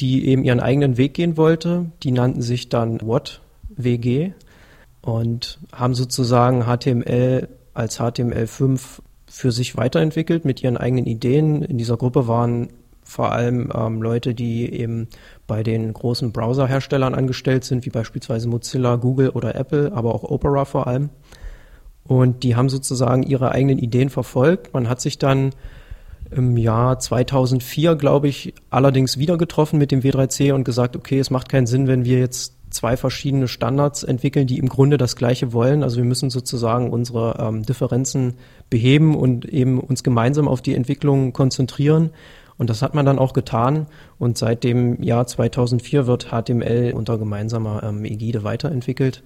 [0.00, 1.90] die eben ihren eigenen Weg gehen wollte.
[2.02, 4.32] Die nannten sich dann WOT WG
[5.00, 8.80] und haben sozusagen HTML als HTML5
[9.26, 11.62] für sich weiterentwickelt mit ihren eigenen Ideen.
[11.62, 12.68] In dieser Gruppe waren
[13.04, 15.08] vor allem ähm, Leute, die eben
[15.46, 20.64] bei den großen Browserherstellern angestellt sind, wie beispielsweise Mozilla, Google oder Apple, aber auch Opera
[20.64, 21.10] vor allem.
[22.04, 24.74] Und die haben sozusagen ihre eigenen Ideen verfolgt.
[24.74, 25.50] Man hat sich dann
[26.30, 31.30] im Jahr 2004, glaube ich, allerdings wieder getroffen mit dem W3C und gesagt, okay, es
[31.30, 35.52] macht keinen Sinn, wenn wir jetzt zwei verschiedene Standards entwickeln, die im Grunde das Gleiche
[35.52, 35.82] wollen.
[35.82, 38.34] Also wir müssen sozusagen unsere ähm, Differenzen
[38.68, 42.10] beheben und eben uns gemeinsam auf die Entwicklung konzentrieren.
[42.56, 43.86] Und das hat man dann auch getan.
[44.18, 49.22] Und seit dem Jahr 2004 wird HTML unter gemeinsamer ähm, Ägide weiterentwickelt.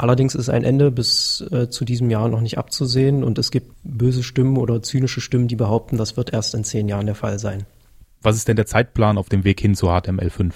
[0.00, 3.72] Allerdings ist ein Ende bis äh, zu diesem Jahr noch nicht abzusehen und es gibt
[3.82, 7.38] böse Stimmen oder zynische Stimmen, die behaupten, das wird erst in zehn Jahren der Fall
[7.38, 7.66] sein.
[8.22, 10.52] Was ist denn der Zeitplan auf dem Weg hin zu HTML5?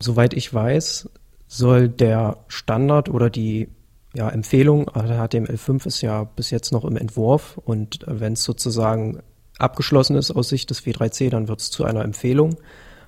[0.00, 1.10] Soweit ich weiß,
[1.46, 3.68] soll der Standard oder die
[4.14, 9.20] ja, Empfehlung, HTML5 ist ja bis jetzt noch im Entwurf und wenn es sozusagen
[9.58, 12.56] abgeschlossen ist aus Sicht des W3C, dann wird es zu einer Empfehlung.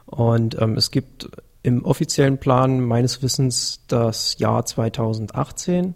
[0.07, 1.30] Und ähm, es gibt
[1.62, 5.94] im offiziellen Plan meines Wissens das Jahr 2018,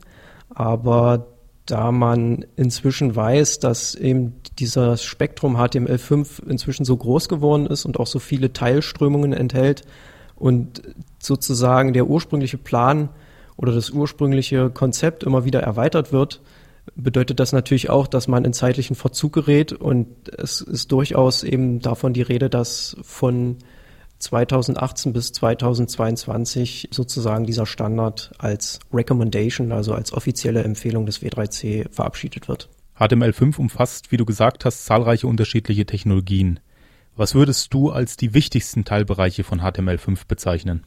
[0.51, 1.27] aber
[1.67, 7.99] da man inzwischen weiß, dass eben dieser Spektrum HTML5 inzwischen so groß geworden ist und
[7.99, 9.83] auch so viele Teilströmungen enthält
[10.37, 10.83] und
[11.19, 13.09] sozusagen der ursprüngliche Plan
[13.57, 16.43] oder das ursprüngliche Konzept immer wieder erweitert wird,
[16.95, 21.81] bedeutet das natürlich auch, dass man in zeitlichen Verzug gerät und es ist durchaus eben
[21.81, 23.59] davon die Rede, dass von
[24.19, 32.49] 2018 bis 2022 sozusagen dieser Standard als Recommendation, also als offizielle Empfehlung des W3C verabschiedet
[32.49, 32.69] wird.
[32.99, 36.61] HTML5 umfasst, wie du gesagt hast, zahlreiche unterschiedliche Technologien.
[37.17, 40.85] Was würdest du als die wichtigsten Teilbereiche von HTML5 bezeichnen?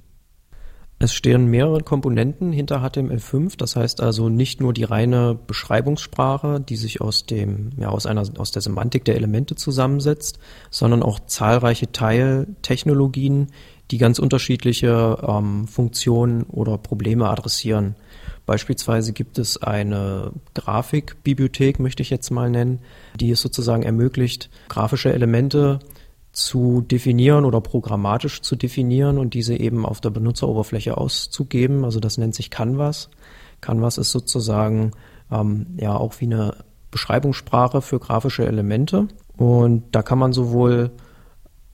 [1.00, 6.76] Es stehen mehrere Komponenten hinter HTML5, das heißt also nicht nur die reine Beschreibungssprache, die
[6.76, 10.40] sich aus dem, ja, aus einer, aus der Semantik der Elemente zusammensetzt,
[10.72, 13.50] sondern auch zahlreiche Teiltechnologien,
[13.92, 17.96] die ganz unterschiedliche ähm, Funktionen oder Probleme adressieren.
[18.48, 22.80] Beispielsweise gibt es eine Grafikbibliothek, möchte ich jetzt mal nennen,
[23.20, 25.80] die es sozusagen ermöglicht, grafische Elemente
[26.38, 31.84] zu definieren oder programmatisch zu definieren und diese eben auf der Benutzeroberfläche auszugeben.
[31.84, 33.10] Also das nennt sich Canvas.
[33.60, 34.92] Canvas ist sozusagen
[35.32, 36.58] ähm, ja auch wie eine
[36.92, 39.08] Beschreibungssprache für grafische Elemente.
[39.36, 40.92] Und da kann man sowohl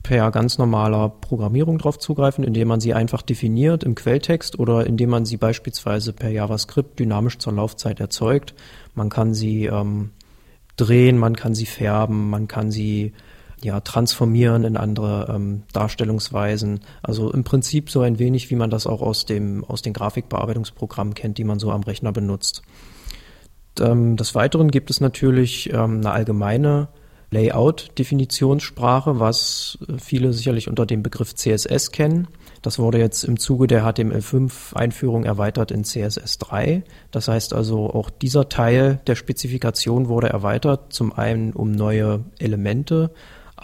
[0.02, 5.10] per ganz normaler Programmierung drauf zugreifen, indem man sie einfach definiert im Quelltext oder indem
[5.10, 8.54] man sie beispielsweise per JavaScript dynamisch zur Laufzeit erzeugt.
[8.94, 10.12] Man kann sie ähm,
[10.76, 13.12] drehen, man kann sie färben, man kann sie
[13.64, 16.80] ja, transformieren in andere ähm, Darstellungsweisen.
[17.02, 21.14] Also im Prinzip so ein wenig, wie man das auch aus dem aus den Grafikbearbeitungsprogrammen
[21.14, 22.62] kennt, die man so am Rechner benutzt.
[23.80, 26.88] Ähm, des Weiteren gibt es natürlich ähm, eine allgemeine
[27.30, 32.28] Layout-Definitionssprache, was viele sicherlich unter dem Begriff CSS kennen.
[32.60, 36.82] Das wurde jetzt im Zuge der HTML5-Einführung erweitert in CSS3.
[37.10, 43.10] Das heißt also, auch dieser Teil der Spezifikation wurde erweitert, zum einen um neue Elemente,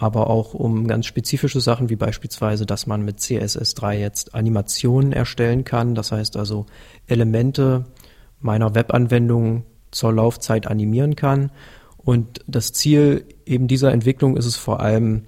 [0.01, 5.63] aber auch um ganz spezifische Sachen wie beispielsweise, dass man mit CSS3 jetzt Animationen erstellen
[5.63, 5.93] kann.
[5.93, 6.65] Das heißt also
[7.05, 7.85] Elemente
[8.39, 11.51] meiner Webanwendung zur Laufzeit animieren kann.
[11.97, 15.23] Und das Ziel eben dieser Entwicklung ist es vor allem,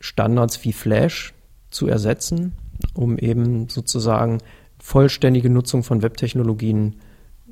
[0.00, 1.32] Standards wie Flash
[1.70, 2.52] zu ersetzen,
[2.92, 4.38] um eben sozusagen
[4.78, 6.96] vollständige Nutzung von Webtechnologien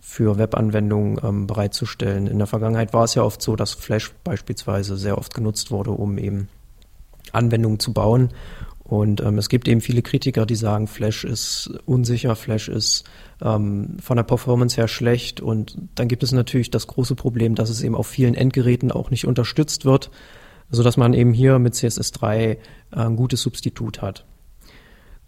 [0.05, 2.26] für Webanwendungen ähm, bereitzustellen.
[2.26, 5.92] In der Vergangenheit war es ja oft so, dass Flash beispielsweise sehr oft genutzt wurde,
[5.92, 6.48] um eben
[7.30, 8.30] Anwendungen zu bauen.
[8.82, 13.05] Und ähm, es gibt eben viele Kritiker, die sagen, Flash ist unsicher, Flash ist
[13.40, 15.40] ähm, von der Performance her schlecht.
[15.40, 19.11] Und dann gibt es natürlich das große Problem, dass es eben auf vielen Endgeräten auch
[19.11, 20.11] nicht unterstützt wird,
[20.68, 22.59] sodass man eben hier mit CSS3 äh,
[22.90, 24.26] ein gutes Substitut hat.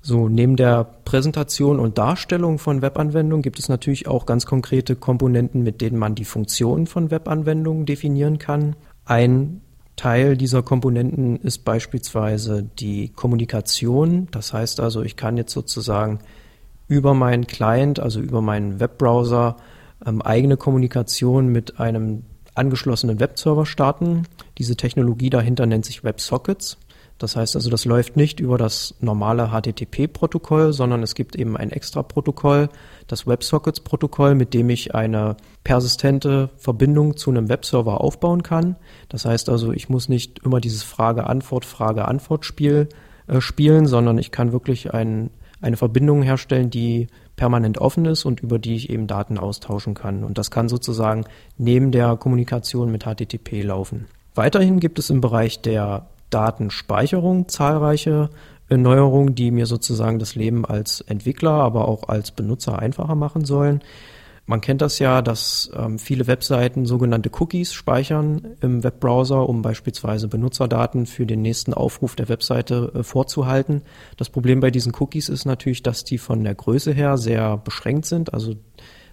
[0.06, 5.62] So, neben der Präsentation und Darstellung von Webanwendungen gibt es natürlich auch ganz konkrete Komponenten,
[5.62, 8.76] mit denen man die Funktionen von Webanwendungen definieren kann.
[9.06, 9.62] Ein
[9.96, 14.28] Teil dieser Komponenten ist beispielsweise die Kommunikation.
[14.30, 16.18] Das heißt also, ich kann jetzt sozusagen
[16.86, 19.56] über meinen Client, also über meinen Webbrowser,
[20.04, 22.24] ähm, eigene Kommunikation mit einem
[22.54, 24.24] angeschlossenen Webserver starten.
[24.58, 26.76] Diese Technologie dahinter nennt sich WebSockets.
[27.18, 31.70] Das heißt also, das läuft nicht über das normale HTTP-Protokoll, sondern es gibt eben ein
[31.70, 32.68] extra Protokoll,
[33.06, 38.76] das WebSockets-Protokoll, mit dem ich eine persistente Verbindung zu einem Webserver aufbauen kann.
[39.08, 42.88] Das heißt also, ich muss nicht immer dieses Frage-Antwort, Frage-Antwort-Spiel
[43.28, 47.06] äh, spielen, sondern ich kann wirklich ein, eine Verbindung herstellen, die
[47.36, 50.24] permanent offen ist und über die ich eben Daten austauschen kann.
[50.24, 51.24] Und das kann sozusagen
[51.58, 54.06] neben der Kommunikation mit HTTP laufen.
[54.34, 58.30] Weiterhin gibt es im Bereich der Datenspeicherung zahlreiche
[58.68, 63.82] Neuerungen, die mir sozusagen das Leben als Entwickler, aber auch als Benutzer einfacher machen sollen.
[64.46, 70.28] Man kennt das ja, dass ähm, viele Webseiten sogenannte Cookies speichern im Webbrowser, um beispielsweise
[70.28, 73.82] Benutzerdaten für den nächsten Aufruf der Webseite äh, vorzuhalten.
[74.18, 78.04] Das Problem bei diesen Cookies ist natürlich, dass die von der Größe her sehr beschränkt
[78.04, 78.34] sind.
[78.34, 78.54] Also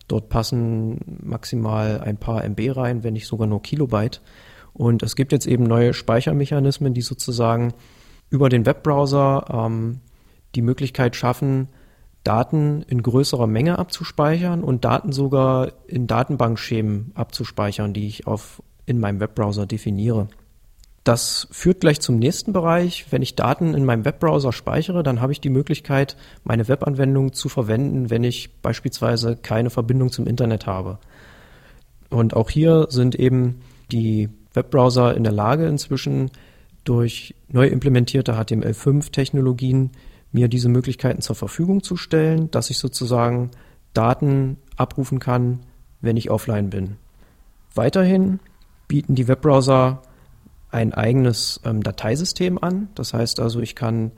[0.09, 4.21] dort passen maximal ein paar MB rein, wenn nicht sogar nur Kilobyte.
[4.73, 7.73] Und es gibt jetzt eben neue Speichermechanismen, die sozusagen
[8.29, 9.99] über den Webbrowser ähm,
[10.55, 11.67] die Möglichkeit schaffen,
[12.23, 18.99] Daten in größerer Menge abzuspeichern und Daten sogar in Datenbankschemen abzuspeichern, die ich auf, in
[18.99, 20.27] meinem Webbrowser definiere.
[21.03, 23.07] Das führt gleich zum nächsten Bereich.
[23.09, 27.49] Wenn ich Daten in meinem Webbrowser speichere, dann habe ich die Möglichkeit, meine Webanwendung zu
[27.49, 30.99] verwenden, wenn ich beispielsweise keine Verbindung zum Internet habe.
[32.11, 33.61] Und auch hier sind eben
[33.91, 36.31] die Webbrowser in der Lage, inzwischen
[36.83, 39.91] durch neu implementierte HTML5-Technologien
[40.31, 43.51] mir diese Möglichkeiten zur Verfügung zu stellen, dass ich sozusagen
[43.93, 45.59] Daten abrufen kann,
[45.99, 46.97] wenn ich offline bin.
[47.75, 48.39] Weiterhin
[48.87, 50.01] bieten die Webbrowser
[50.71, 52.89] ein eigenes ähm, Dateisystem an.
[52.95, 54.11] Das heißt also, ich kann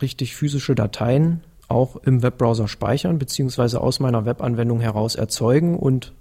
[0.00, 6.14] richtig physische Dateien auch im Webbrowser speichern, beziehungsweise aus meiner Webanwendung heraus erzeugen und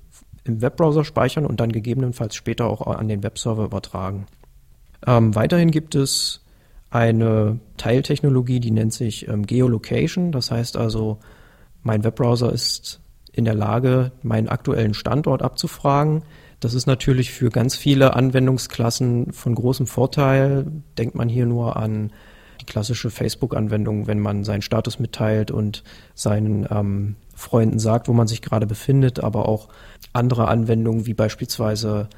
[0.47, 4.25] im Webbrowser speichern und dann gegebenenfalls später auch an den Webserver übertragen.
[5.05, 6.41] Ähm, weiterhin gibt es
[6.89, 10.31] eine Teiltechnologie, die nennt sich ähm, Geolocation.
[10.31, 11.19] Das heißt also,
[11.83, 16.23] mein Webbrowser ist in der Lage, meinen aktuellen Standort abzufragen.
[16.59, 20.65] Das ist natürlich für ganz viele Anwendungsklassen von großem Vorteil.
[20.97, 22.11] Denkt man hier nur an
[22.59, 25.83] die klassische Facebook-Anwendung, wenn man seinen Status mitteilt und
[26.15, 29.69] seinen ähm, Freunden sagt, wo man sich gerade befindet, aber auch
[30.11, 32.09] andere Anwendungen wie beispielsweise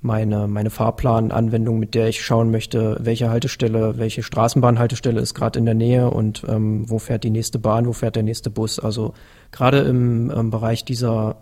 [0.00, 5.64] meine, meine Fahrplananwendung, mit der ich schauen möchte, welche Haltestelle, welche Straßenbahnhaltestelle ist gerade in
[5.64, 8.78] der Nähe und ähm, wo fährt die nächste Bahn, wo fährt der nächste Bus.
[8.78, 9.14] Also
[9.52, 11.36] gerade im ähm, Bereich dieser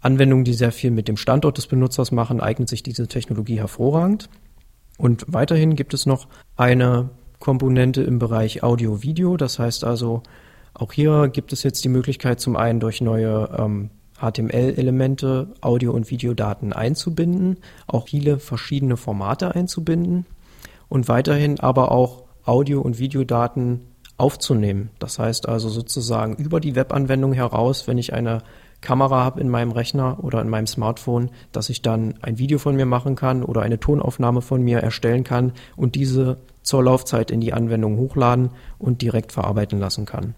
[0.00, 4.28] Anwendungen, die sehr viel mit dem Standort des Benutzers machen, eignet sich diese Technologie hervorragend.
[4.98, 7.08] Und weiterhin gibt es noch eine
[7.40, 9.36] Komponente im Bereich Audio-Video.
[9.36, 10.22] Das heißt also,
[10.74, 16.10] auch hier gibt es jetzt die Möglichkeit, zum einen durch neue ähm, HTML-Elemente Audio- und
[16.10, 20.26] Videodaten einzubinden, auch viele verschiedene Formate einzubinden
[20.88, 23.80] und weiterhin aber auch Audio- und Videodaten
[24.16, 24.90] aufzunehmen.
[24.98, 28.42] Das heißt also sozusagen über die Webanwendung heraus, wenn ich eine
[28.80, 32.76] Kamera habe in meinem Rechner oder in meinem Smartphone, dass ich dann ein Video von
[32.76, 37.40] mir machen kann oder eine Tonaufnahme von mir erstellen kann und diese zur Laufzeit in
[37.40, 40.34] die Anwendung hochladen und direkt verarbeiten lassen kann.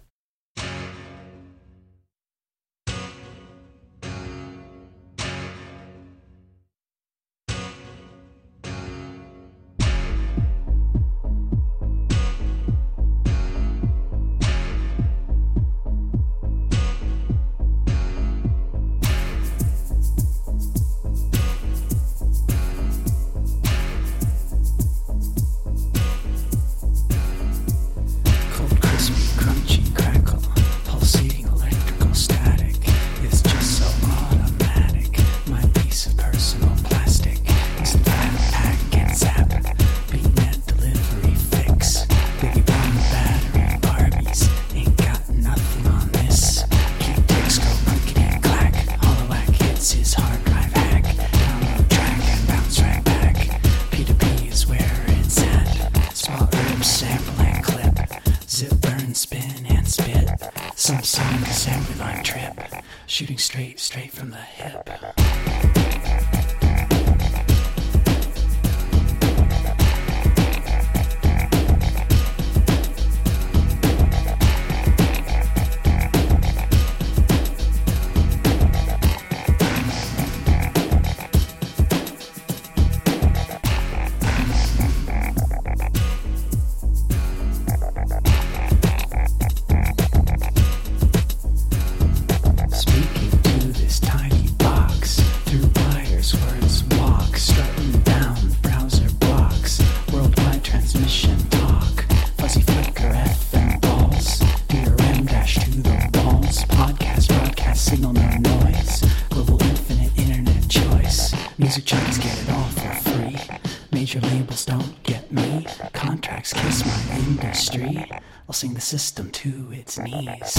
[115.37, 118.07] Me, contracts kiss my industry,
[118.49, 120.57] I'll sing the system to its knees.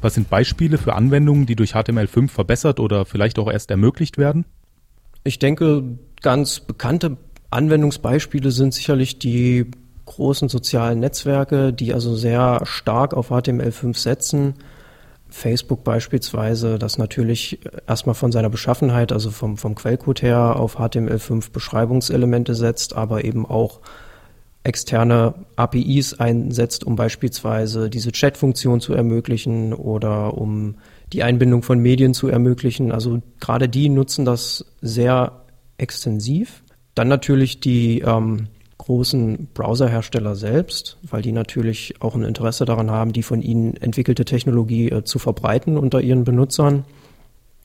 [0.00, 4.44] Was sind Beispiele für Anwendungen, die durch HTML5 verbessert oder vielleicht auch erst ermöglicht werden?
[5.24, 7.10] Ich denke, ganz bekannte
[7.50, 9.70] Anwendungsbeispiele sind sicherlich die
[10.04, 14.54] großen sozialen Netzwerke, die also sehr stark auf HTML5 setzen.
[15.30, 21.52] Facebook beispielsweise, das natürlich erstmal von seiner Beschaffenheit, also vom, vom Quellcode her auf HTML5
[21.52, 23.80] Beschreibungselemente setzt, aber eben auch
[24.64, 30.76] externe APIs einsetzt, um beispielsweise diese Chat-Funktion zu ermöglichen oder um
[31.12, 32.92] die Einbindung von Medien zu ermöglichen.
[32.92, 35.42] Also gerade die nutzen das sehr
[35.78, 36.62] extensiv.
[36.98, 43.12] Dann natürlich die ähm, großen Browserhersteller selbst, weil die natürlich auch ein Interesse daran haben,
[43.12, 46.84] die von ihnen entwickelte Technologie äh, zu verbreiten unter ihren Benutzern.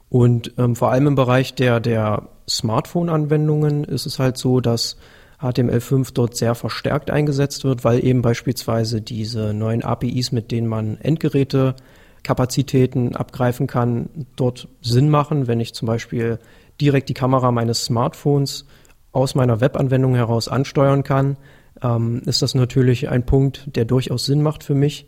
[0.07, 4.97] Und ähm, vor allem im Bereich der, der Smartphone-Anwendungen ist es halt so, dass
[5.41, 10.99] HTML5 dort sehr verstärkt eingesetzt wird, weil eben beispielsweise diese neuen APIs, mit denen man
[11.01, 11.75] Endgeräte
[12.21, 16.37] Kapazitäten abgreifen kann, dort Sinn machen, wenn ich zum Beispiel
[16.79, 18.65] direkt die Kamera meines Smartphones
[19.13, 21.37] aus meiner Webanwendung heraus ansteuern kann,
[21.81, 25.07] ähm, ist das natürlich ein Punkt, der durchaus Sinn macht für mich.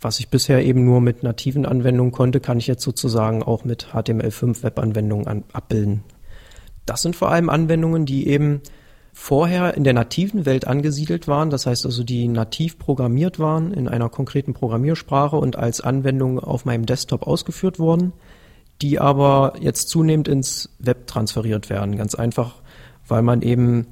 [0.00, 3.88] Was ich bisher eben nur mit nativen Anwendungen konnte, kann ich jetzt sozusagen auch mit
[3.92, 6.02] HTML5 Webanwendungen an, abbilden.
[6.84, 8.60] Das sind vor allem Anwendungen, die eben
[9.12, 13.88] vorher in der nativen Welt angesiedelt waren, das heißt also, die nativ programmiert waren in
[13.88, 18.12] einer konkreten Programmiersprache und als Anwendung auf meinem Desktop ausgeführt wurden,
[18.82, 21.96] die aber jetzt zunehmend ins Web transferiert werden.
[21.96, 22.56] Ganz einfach,
[23.08, 23.86] weil man eben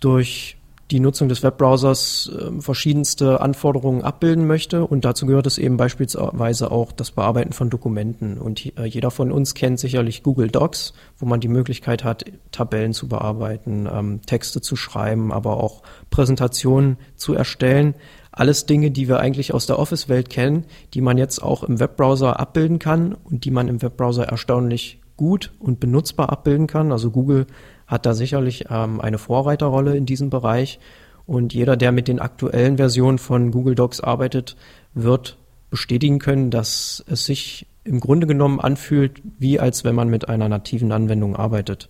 [0.00, 0.58] durch
[0.90, 6.70] die Nutzung des Webbrowsers äh, verschiedenste Anforderungen abbilden möchte und dazu gehört es eben beispielsweise
[6.70, 11.26] auch das Bearbeiten von Dokumenten und äh, jeder von uns kennt sicherlich Google Docs, wo
[11.26, 17.34] man die Möglichkeit hat, Tabellen zu bearbeiten, ähm, Texte zu schreiben, aber auch Präsentationen zu
[17.34, 17.94] erstellen.
[18.32, 20.64] Alles Dinge, die wir eigentlich aus der Office-Welt kennen,
[20.94, 25.52] die man jetzt auch im Webbrowser abbilden kann und die man im Webbrowser erstaunlich gut
[25.58, 26.92] und benutzbar abbilden kann.
[26.92, 27.46] Also Google
[27.88, 30.78] hat da sicherlich ähm, eine Vorreiterrolle in diesem Bereich.
[31.26, 34.56] Und jeder, der mit den aktuellen Versionen von Google Docs arbeitet,
[34.94, 35.36] wird
[35.70, 40.48] bestätigen können, dass es sich im Grunde genommen anfühlt, wie als wenn man mit einer
[40.48, 41.88] nativen Anwendung arbeitet.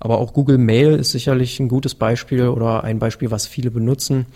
[0.00, 4.26] Aber auch Google Mail ist sicherlich ein gutes Beispiel oder ein Beispiel, was viele benutzen,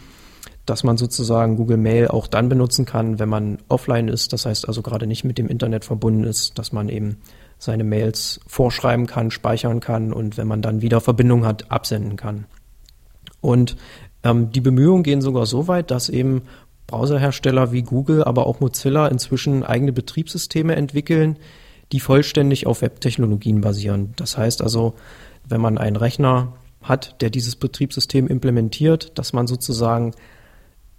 [0.66, 4.66] dass man sozusagen Google Mail auch dann benutzen kann, wenn man offline ist, das heißt
[4.68, 7.18] also gerade nicht mit dem Internet verbunden ist, dass man eben
[7.62, 12.46] seine Mails vorschreiben kann, speichern kann und wenn man dann wieder Verbindung hat, absenden kann.
[13.40, 13.76] Und
[14.24, 16.42] ähm, die Bemühungen gehen sogar so weit, dass eben
[16.88, 21.36] Browserhersteller wie Google, aber auch Mozilla inzwischen eigene Betriebssysteme entwickeln,
[21.92, 24.12] die vollständig auf Webtechnologien basieren.
[24.16, 24.94] Das heißt also,
[25.48, 30.14] wenn man einen Rechner hat, der dieses Betriebssystem implementiert, dass man sozusagen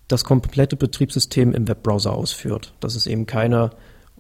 [0.07, 2.73] das komplette Betriebssystem im Webbrowser ausführt.
[2.79, 3.71] Dass es eben keine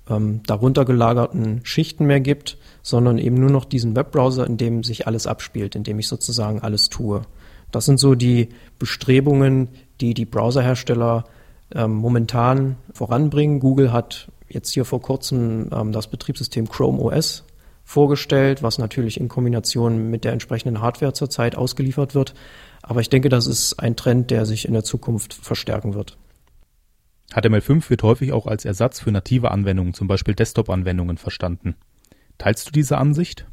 [0.09, 5.07] ähm, darunter gelagerten Schichten mehr gibt, sondern eben nur noch diesen Webbrowser, in dem sich
[5.07, 7.21] alles abspielt, in dem ich sozusagen alles tue.
[7.71, 8.49] Das sind so die
[8.79, 9.69] Bestrebungen,
[10.01, 11.25] die die Browserhersteller
[11.73, 13.59] ähm, momentan voranbringen.
[13.59, 17.45] Google hat jetzt hier vor kurzem ähm, das Betriebssystem Chrome OS
[17.83, 22.33] vorgestellt, was natürlich in Kombination mit der entsprechenden Hardware zurzeit ausgeliefert wird.
[22.81, 26.17] Aber ich denke, das ist ein Trend, der sich in der Zukunft verstärken wird.
[27.33, 31.75] HTML5 wird häufig auch als Ersatz für native Anwendungen, zum Beispiel Desktop-Anwendungen, verstanden.
[32.37, 33.47] Teilst du diese Ansicht?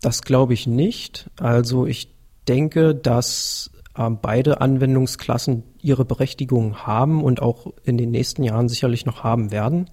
[0.00, 1.30] Das glaube ich nicht.
[1.38, 2.14] Also ich
[2.48, 9.06] denke, dass ähm, beide Anwendungsklassen ihre Berechtigung haben und auch in den nächsten Jahren sicherlich
[9.06, 9.90] noch haben werden.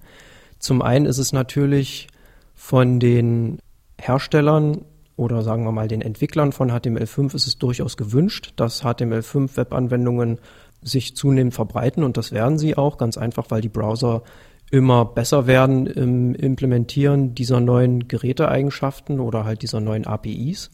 [0.58, 2.08] Zum einen ist es natürlich
[2.54, 3.58] von den
[4.00, 4.84] Herstellern
[5.16, 10.38] oder sagen wir mal den Entwicklern von HTML5 ist es durchaus gewünscht, dass HTML5 Webanwendungen
[10.82, 14.22] sich zunehmend verbreiten und das werden sie auch, ganz einfach, weil die Browser
[14.70, 20.70] immer besser werden im Implementieren dieser neuen Geräteeigenschaften oder halt dieser neuen APIs.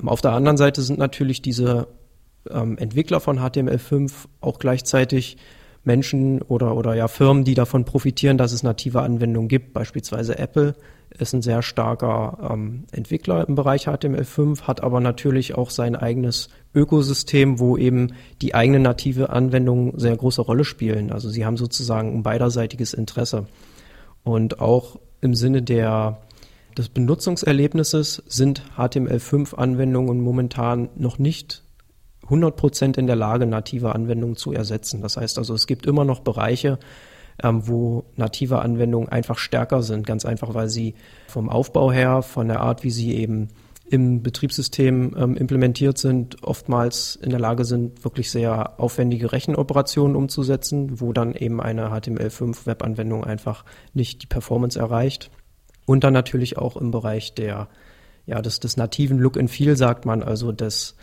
[0.00, 1.88] Ähm, auf der anderen Seite sind natürlich diese
[2.50, 5.36] ähm, Entwickler von HTML5 auch gleichzeitig
[5.82, 9.74] Menschen oder, oder ja Firmen, die davon profitieren, dass es native Anwendungen gibt.
[9.74, 10.74] Beispielsweise Apple
[11.10, 16.48] ist ein sehr starker ähm, Entwickler im Bereich HTML5, hat aber natürlich auch sein eigenes
[16.74, 21.12] Ökosystem, wo eben die eigenen native Anwendungen sehr große Rolle spielen.
[21.12, 23.46] Also sie haben sozusagen ein beiderseitiges Interesse.
[24.24, 26.22] Und auch im Sinne der,
[26.76, 31.62] des Benutzungserlebnisses sind HTML5-Anwendungen momentan noch nicht
[32.28, 35.02] 100% in der Lage, native Anwendungen zu ersetzen.
[35.02, 36.78] Das heißt also, es gibt immer noch Bereiche,
[37.42, 40.94] ähm, wo native Anwendungen einfach stärker sind, ganz einfach, weil sie
[41.28, 43.48] vom Aufbau her, von der Art, wie sie eben
[43.94, 51.00] im Betriebssystem ähm, implementiert sind, oftmals in der Lage sind, wirklich sehr aufwendige Rechenoperationen umzusetzen,
[51.00, 55.30] wo dann eben eine HTML5-Webanwendung einfach nicht die Performance erreicht.
[55.86, 57.68] Und dann natürlich auch im Bereich der,
[58.26, 60.96] ja, des, des nativen Look and Feel, sagt man, also des,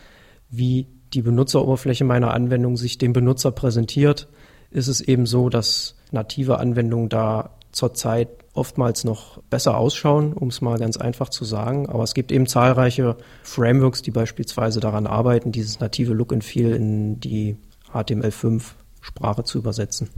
[0.49, 4.27] wie die Benutzeroberfläche meiner Anwendung sich dem Benutzer präsentiert,
[4.69, 10.61] ist es eben so, dass native Anwendungen da zurzeit oftmals noch besser ausschauen, um es
[10.61, 11.89] mal ganz einfach zu sagen.
[11.89, 16.73] Aber es gibt eben zahlreiche Frameworks, die beispielsweise daran arbeiten, dieses native Look and Feel
[16.75, 17.57] in die
[17.93, 20.09] HTML5-Sprache zu übersetzen.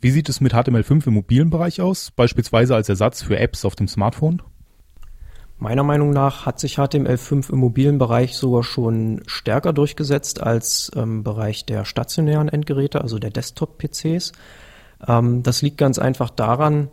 [0.00, 3.76] Wie sieht es mit HTML5 im mobilen Bereich aus, beispielsweise als Ersatz für Apps auf
[3.76, 4.42] dem Smartphone?
[5.58, 11.22] Meiner Meinung nach hat sich HTML5 im mobilen Bereich sogar schon stärker durchgesetzt als im
[11.22, 14.32] Bereich der stationären Endgeräte, also der Desktop-PCs.
[15.06, 16.88] Ähm, das liegt ganz einfach daran,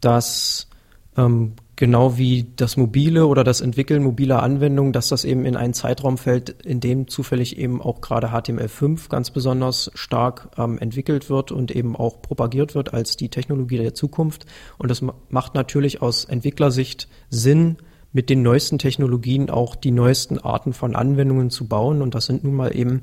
[0.00, 0.68] dass
[1.16, 5.74] ähm, genau wie das mobile oder das Entwickeln mobiler Anwendungen, dass das eben in einen
[5.74, 11.52] Zeitraum fällt, in dem zufällig eben auch gerade HTML5 ganz besonders stark ähm, entwickelt wird
[11.52, 14.46] und eben auch propagiert wird als die Technologie der Zukunft.
[14.76, 17.76] Und das macht natürlich aus Entwicklersicht Sinn,
[18.12, 22.02] mit den neuesten Technologien auch die neuesten Arten von Anwendungen zu bauen.
[22.02, 23.02] Und das sind nun mal eben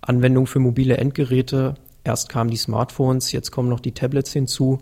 [0.00, 1.74] Anwendungen für mobile Endgeräte.
[2.04, 4.78] Erst kamen die Smartphones, jetzt kommen noch die Tablets hinzu.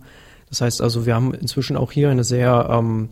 [0.49, 3.11] Das heißt also, wir haben inzwischen auch hier eine sehr ähm,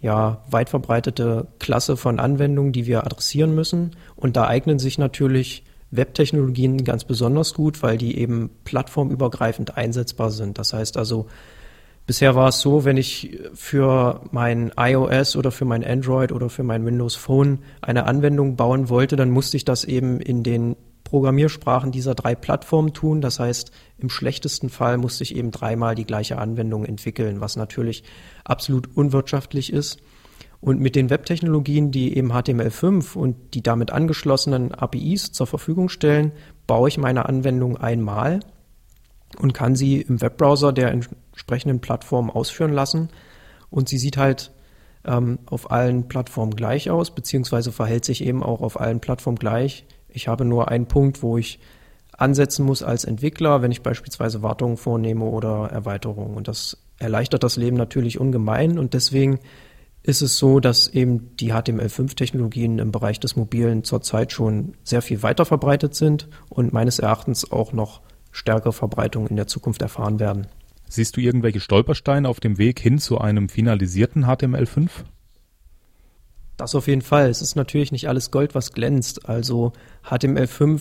[0.00, 3.92] ja, weit verbreitete Klasse von Anwendungen, die wir adressieren müssen.
[4.16, 10.58] Und da eignen sich natürlich Webtechnologien ganz besonders gut, weil die eben plattformübergreifend einsetzbar sind.
[10.58, 11.28] Das heißt also,
[12.04, 16.64] Bisher war es so, wenn ich für mein iOS oder für mein Android oder für
[16.64, 20.74] mein Windows Phone eine Anwendung bauen wollte, dann musste ich das eben in den
[21.12, 23.20] Programmiersprachen dieser drei Plattformen tun.
[23.20, 28.02] Das heißt, im schlechtesten Fall musste ich eben dreimal die gleiche Anwendung entwickeln, was natürlich
[28.44, 30.00] absolut unwirtschaftlich ist.
[30.62, 36.32] Und mit den Webtechnologien, die eben HTML5 und die damit angeschlossenen APIs zur Verfügung stellen,
[36.66, 38.40] baue ich meine Anwendung einmal
[39.38, 43.10] und kann sie im Webbrowser der entsprechenden Plattform ausführen lassen.
[43.68, 44.50] Und sie sieht halt
[45.04, 49.84] ähm, auf allen Plattformen gleich aus, beziehungsweise verhält sich eben auch auf allen Plattformen gleich.
[50.12, 51.58] Ich habe nur einen Punkt, wo ich
[52.16, 56.36] ansetzen muss als Entwickler, wenn ich beispielsweise Wartungen vornehme oder Erweiterungen.
[56.36, 58.78] Und das erleichtert das Leben natürlich ungemein.
[58.78, 59.40] Und deswegen
[60.02, 65.22] ist es so, dass eben die HTML5-Technologien im Bereich des Mobilen zurzeit schon sehr viel
[65.22, 70.46] weiter verbreitet sind und meines Erachtens auch noch stärkere Verbreitung in der Zukunft erfahren werden.
[70.88, 74.90] Siehst du irgendwelche Stolpersteine auf dem Weg hin zu einem finalisierten HTML5?
[76.62, 77.28] Das auf jeden Fall.
[77.28, 79.28] Es ist natürlich nicht alles Gold, was glänzt.
[79.28, 79.72] Also
[80.08, 80.80] HTML5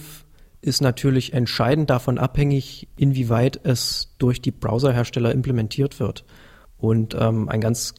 [0.61, 6.23] ist natürlich entscheidend davon abhängig, inwieweit es durch die Browserhersteller implementiert wird.
[6.77, 7.95] Und ähm, ein ganz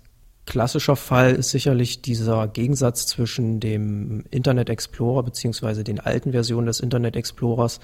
[0.46, 6.78] klassischer Fall ist sicherlich dieser Gegensatz zwischen dem Internet Explorer beziehungsweise den alten Versionen des
[6.78, 7.80] Internet Explorers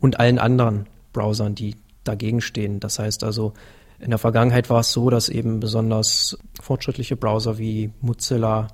[0.00, 2.80] und allen anderen Browsern, die dagegen stehen.
[2.80, 3.52] Das heißt also,
[3.98, 8.68] in der Vergangenheit war es so, dass eben besonders fortschrittliche Browser wie Mozilla,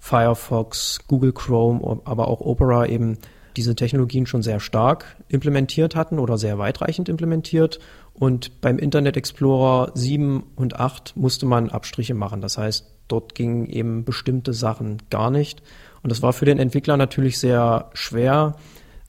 [0.00, 3.18] Firefox, Google Chrome, aber auch Opera eben
[3.56, 7.78] diese Technologien schon sehr stark implementiert hatten oder sehr weitreichend implementiert.
[8.14, 12.40] Und beim Internet Explorer 7 und 8 musste man Abstriche machen.
[12.40, 15.62] Das heißt, dort gingen eben bestimmte Sachen gar nicht.
[16.02, 18.56] Und das war für den Entwickler natürlich sehr schwer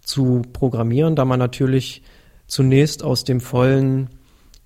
[0.02, 2.04] zu programmieren, da man natürlich
[2.48, 4.10] zunächst aus dem vollen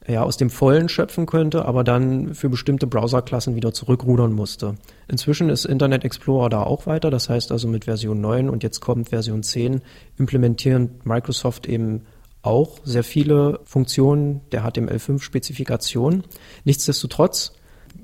[0.08, 4.76] ja, aus dem Vollen schöpfen könnte, aber dann für bestimmte Browserklassen wieder zurückrudern musste.
[5.08, 8.82] Inzwischen ist Internet Explorer da auch weiter, das heißt also mit Version 9 und jetzt
[8.82, 9.82] kommt Version 10,
[10.18, 12.01] implementieren Microsoft eben
[12.43, 16.24] auch sehr viele Funktionen der HTML5-Spezifikation.
[16.64, 17.53] Nichtsdestotrotz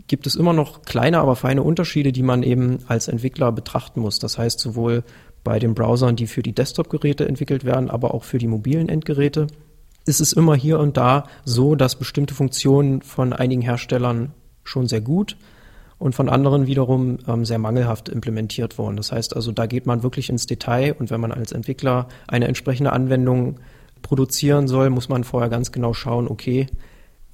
[0.07, 4.17] gibt es immer noch kleine, aber feine Unterschiede, die man eben als Entwickler betrachten muss.
[4.17, 5.03] Das heißt sowohl
[5.43, 9.47] bei den Browsern, die für die Desktop-Geräte entwickelt werden, aber auch für die mobilen Endgeräte,
[10.05, 14.33] ist es immer hier und da so, dass bestimmte Funktionen von einigen Herstellern
[14.63, 15.37] schon sehr gut
[15.97, 18.97] und von anderen wiederum ähm, sehr mangelhaft implementiert wurden.
[18.97, 22.47] Das heißt also, da geht man wirklich ins Detail und wenn man als Entwickler eine
[22.47, 23.59] entsprechende Anwendung
[24.01, 26.67] produzieren soll, muss man vorher ganz genau schauen, okay,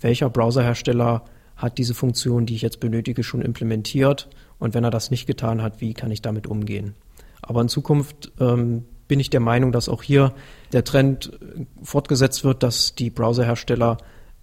[0.02, 1.24] welcher Browserhersteller
[1.56, 5.62] hat diese Funktion, die ich jetzt benötige, schon implementiert und wenn er das nicht getan
[5.62, 6.94] hat, wie kann ich damit umgehen.
[7.42, 10.34] Aber in Zukunft ähm, bin ich der Meinung, dass auch hier
[10.74, 11.40] der Trend
[11.82, 13.98] fortgesetzt wird, dass die Browserhersteller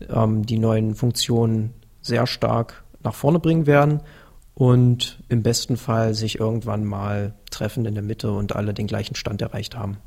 [0.09, 4.01] ähm, die neuen Funktionen sehr stark nach vorne bringen werden
[4.55, 9.15] und im besten Fall sich irgendwann mal treffen in der Mitte und alle den gleichen
[9.15, 9.99] Stand erreicht haben.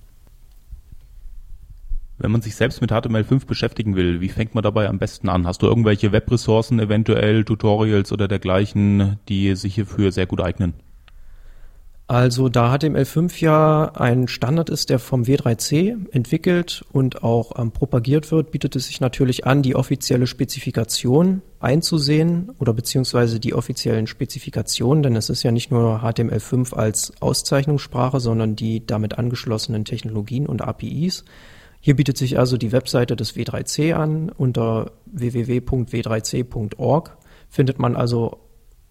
[2.20, 5.46] Wenn man sich selbst mit HTML5 beschäftigen will, wie fängt man dabei am besten an?
[5.46, 10.74] Hast du irgendwelche Webressourcen, eventuell Tutorials oder dergleichen, die sich hierfür sehr gut eignen?
[12.10, 18.32] Also da HTML5 ja ein Standard ist, der vom W3C entwickelt und auch ähm, propagiert
[18.32, 25.04] wird, bietet es sich natürlich an, die offizielle Spezifikation einzusehen oder beziehungsweise die offiziellen Spezifikationen,
[25.04, 30.62] denn es ist ja nicht nur HTML5 als Auszeichnungssprache, sondern die damit angeschlossenen Technologien und
[30.62, 31.26] APIs.
[31.82, 34.30] Hier bietet sich also die Webseite des W3C an.
[34.30, 37.18] Unter www.w3c.org
[37.50, 38.47] findet man also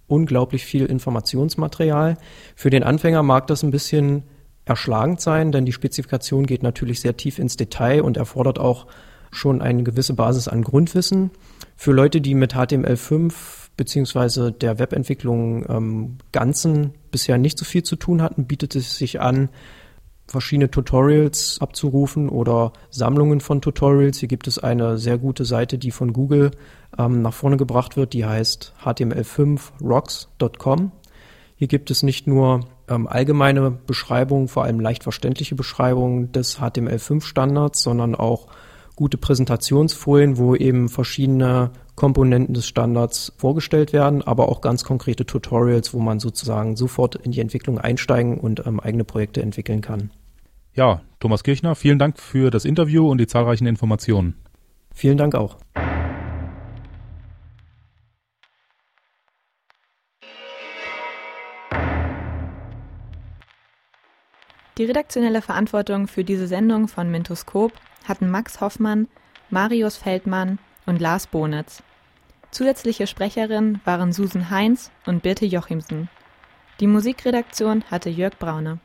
[0.07, 2.17] unglaublich viel Informationsmaterial.
[2.55, 4.25] Für den Anfänger mag das ein bisschen
[4.65, 8.87] erschlagend sein, denn die Spezifikation geht natürlich sehr tief ins Detail und erfordert auch
[9.31, 11.31] schon eine gewisse Basis an Grundwissen.
[11.77, 13.33] Für Leute, die mit HTML5
[13.77, 19.21] beziehungsweise der Webentwicklung ähm, Ganzen bisher nicht so viel zu tun hatten, bietet es sich
[19.21, 19.51] an,
[20.27, 24.19] verschiedene Tutorials abzurufen oder Sammlungen von Tutorials.
[24.19, 26.51] Hier gibt es eine sehr gute Seite, die von Google
[26.99, 30.93] ähm, nach vorne gebracht wird, die heißt html5rocks.com.
[31.57, 37.83] Hier gibt es nicht nur ähm, allgemeine Beschreibungen, vor allem leicht verständliche Beschreibungen des HTML5-Standards,
[37.83, 38.49] sondern auch
[38.97, 45.95] gute Präsentationsfolien, wo eben verschiedene Komponenten des Standards vorgestellt werden, aber auch ganz konkrete Tutorials,
[45.95, 50.11] wo man sozusagen sofort in die Entwicklung einsteigen und ähm, eigene Projekte entwickeln kann.
[50.75, 54.35] Ja, Thomas Kirchner, vielen Dank für das Interview und die zahlreichen Informationen.
[54.93, 55.59] Vielen Dank auch.
[64.79, 67.73] Die redaktionelle Verantwortung für diese Sendung von Mintoskop
[68.09, 69.09] hatten Max Hoffmann,
[69.51, 71.83] Marius Feldmann und Lars Bonitz.
[72.51, 76.09] Zusätzliche Sprecherinnen waren Susan Heinz und Birte Jochimsen.
[76.81, 78.81] Die Musikredaktion hatte Jörg Braune.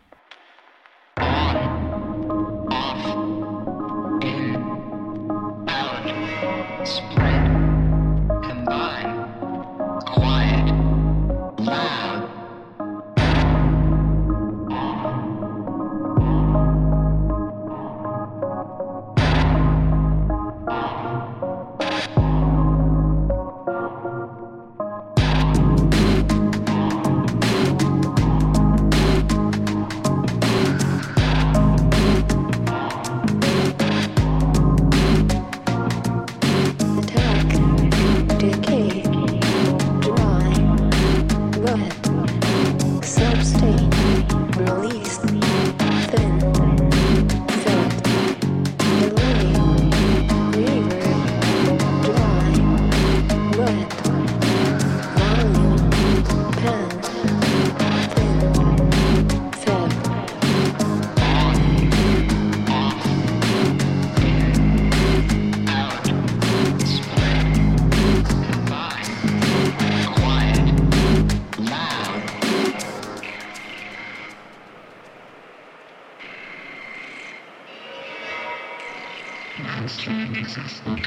[80.41, 81.01] Loud.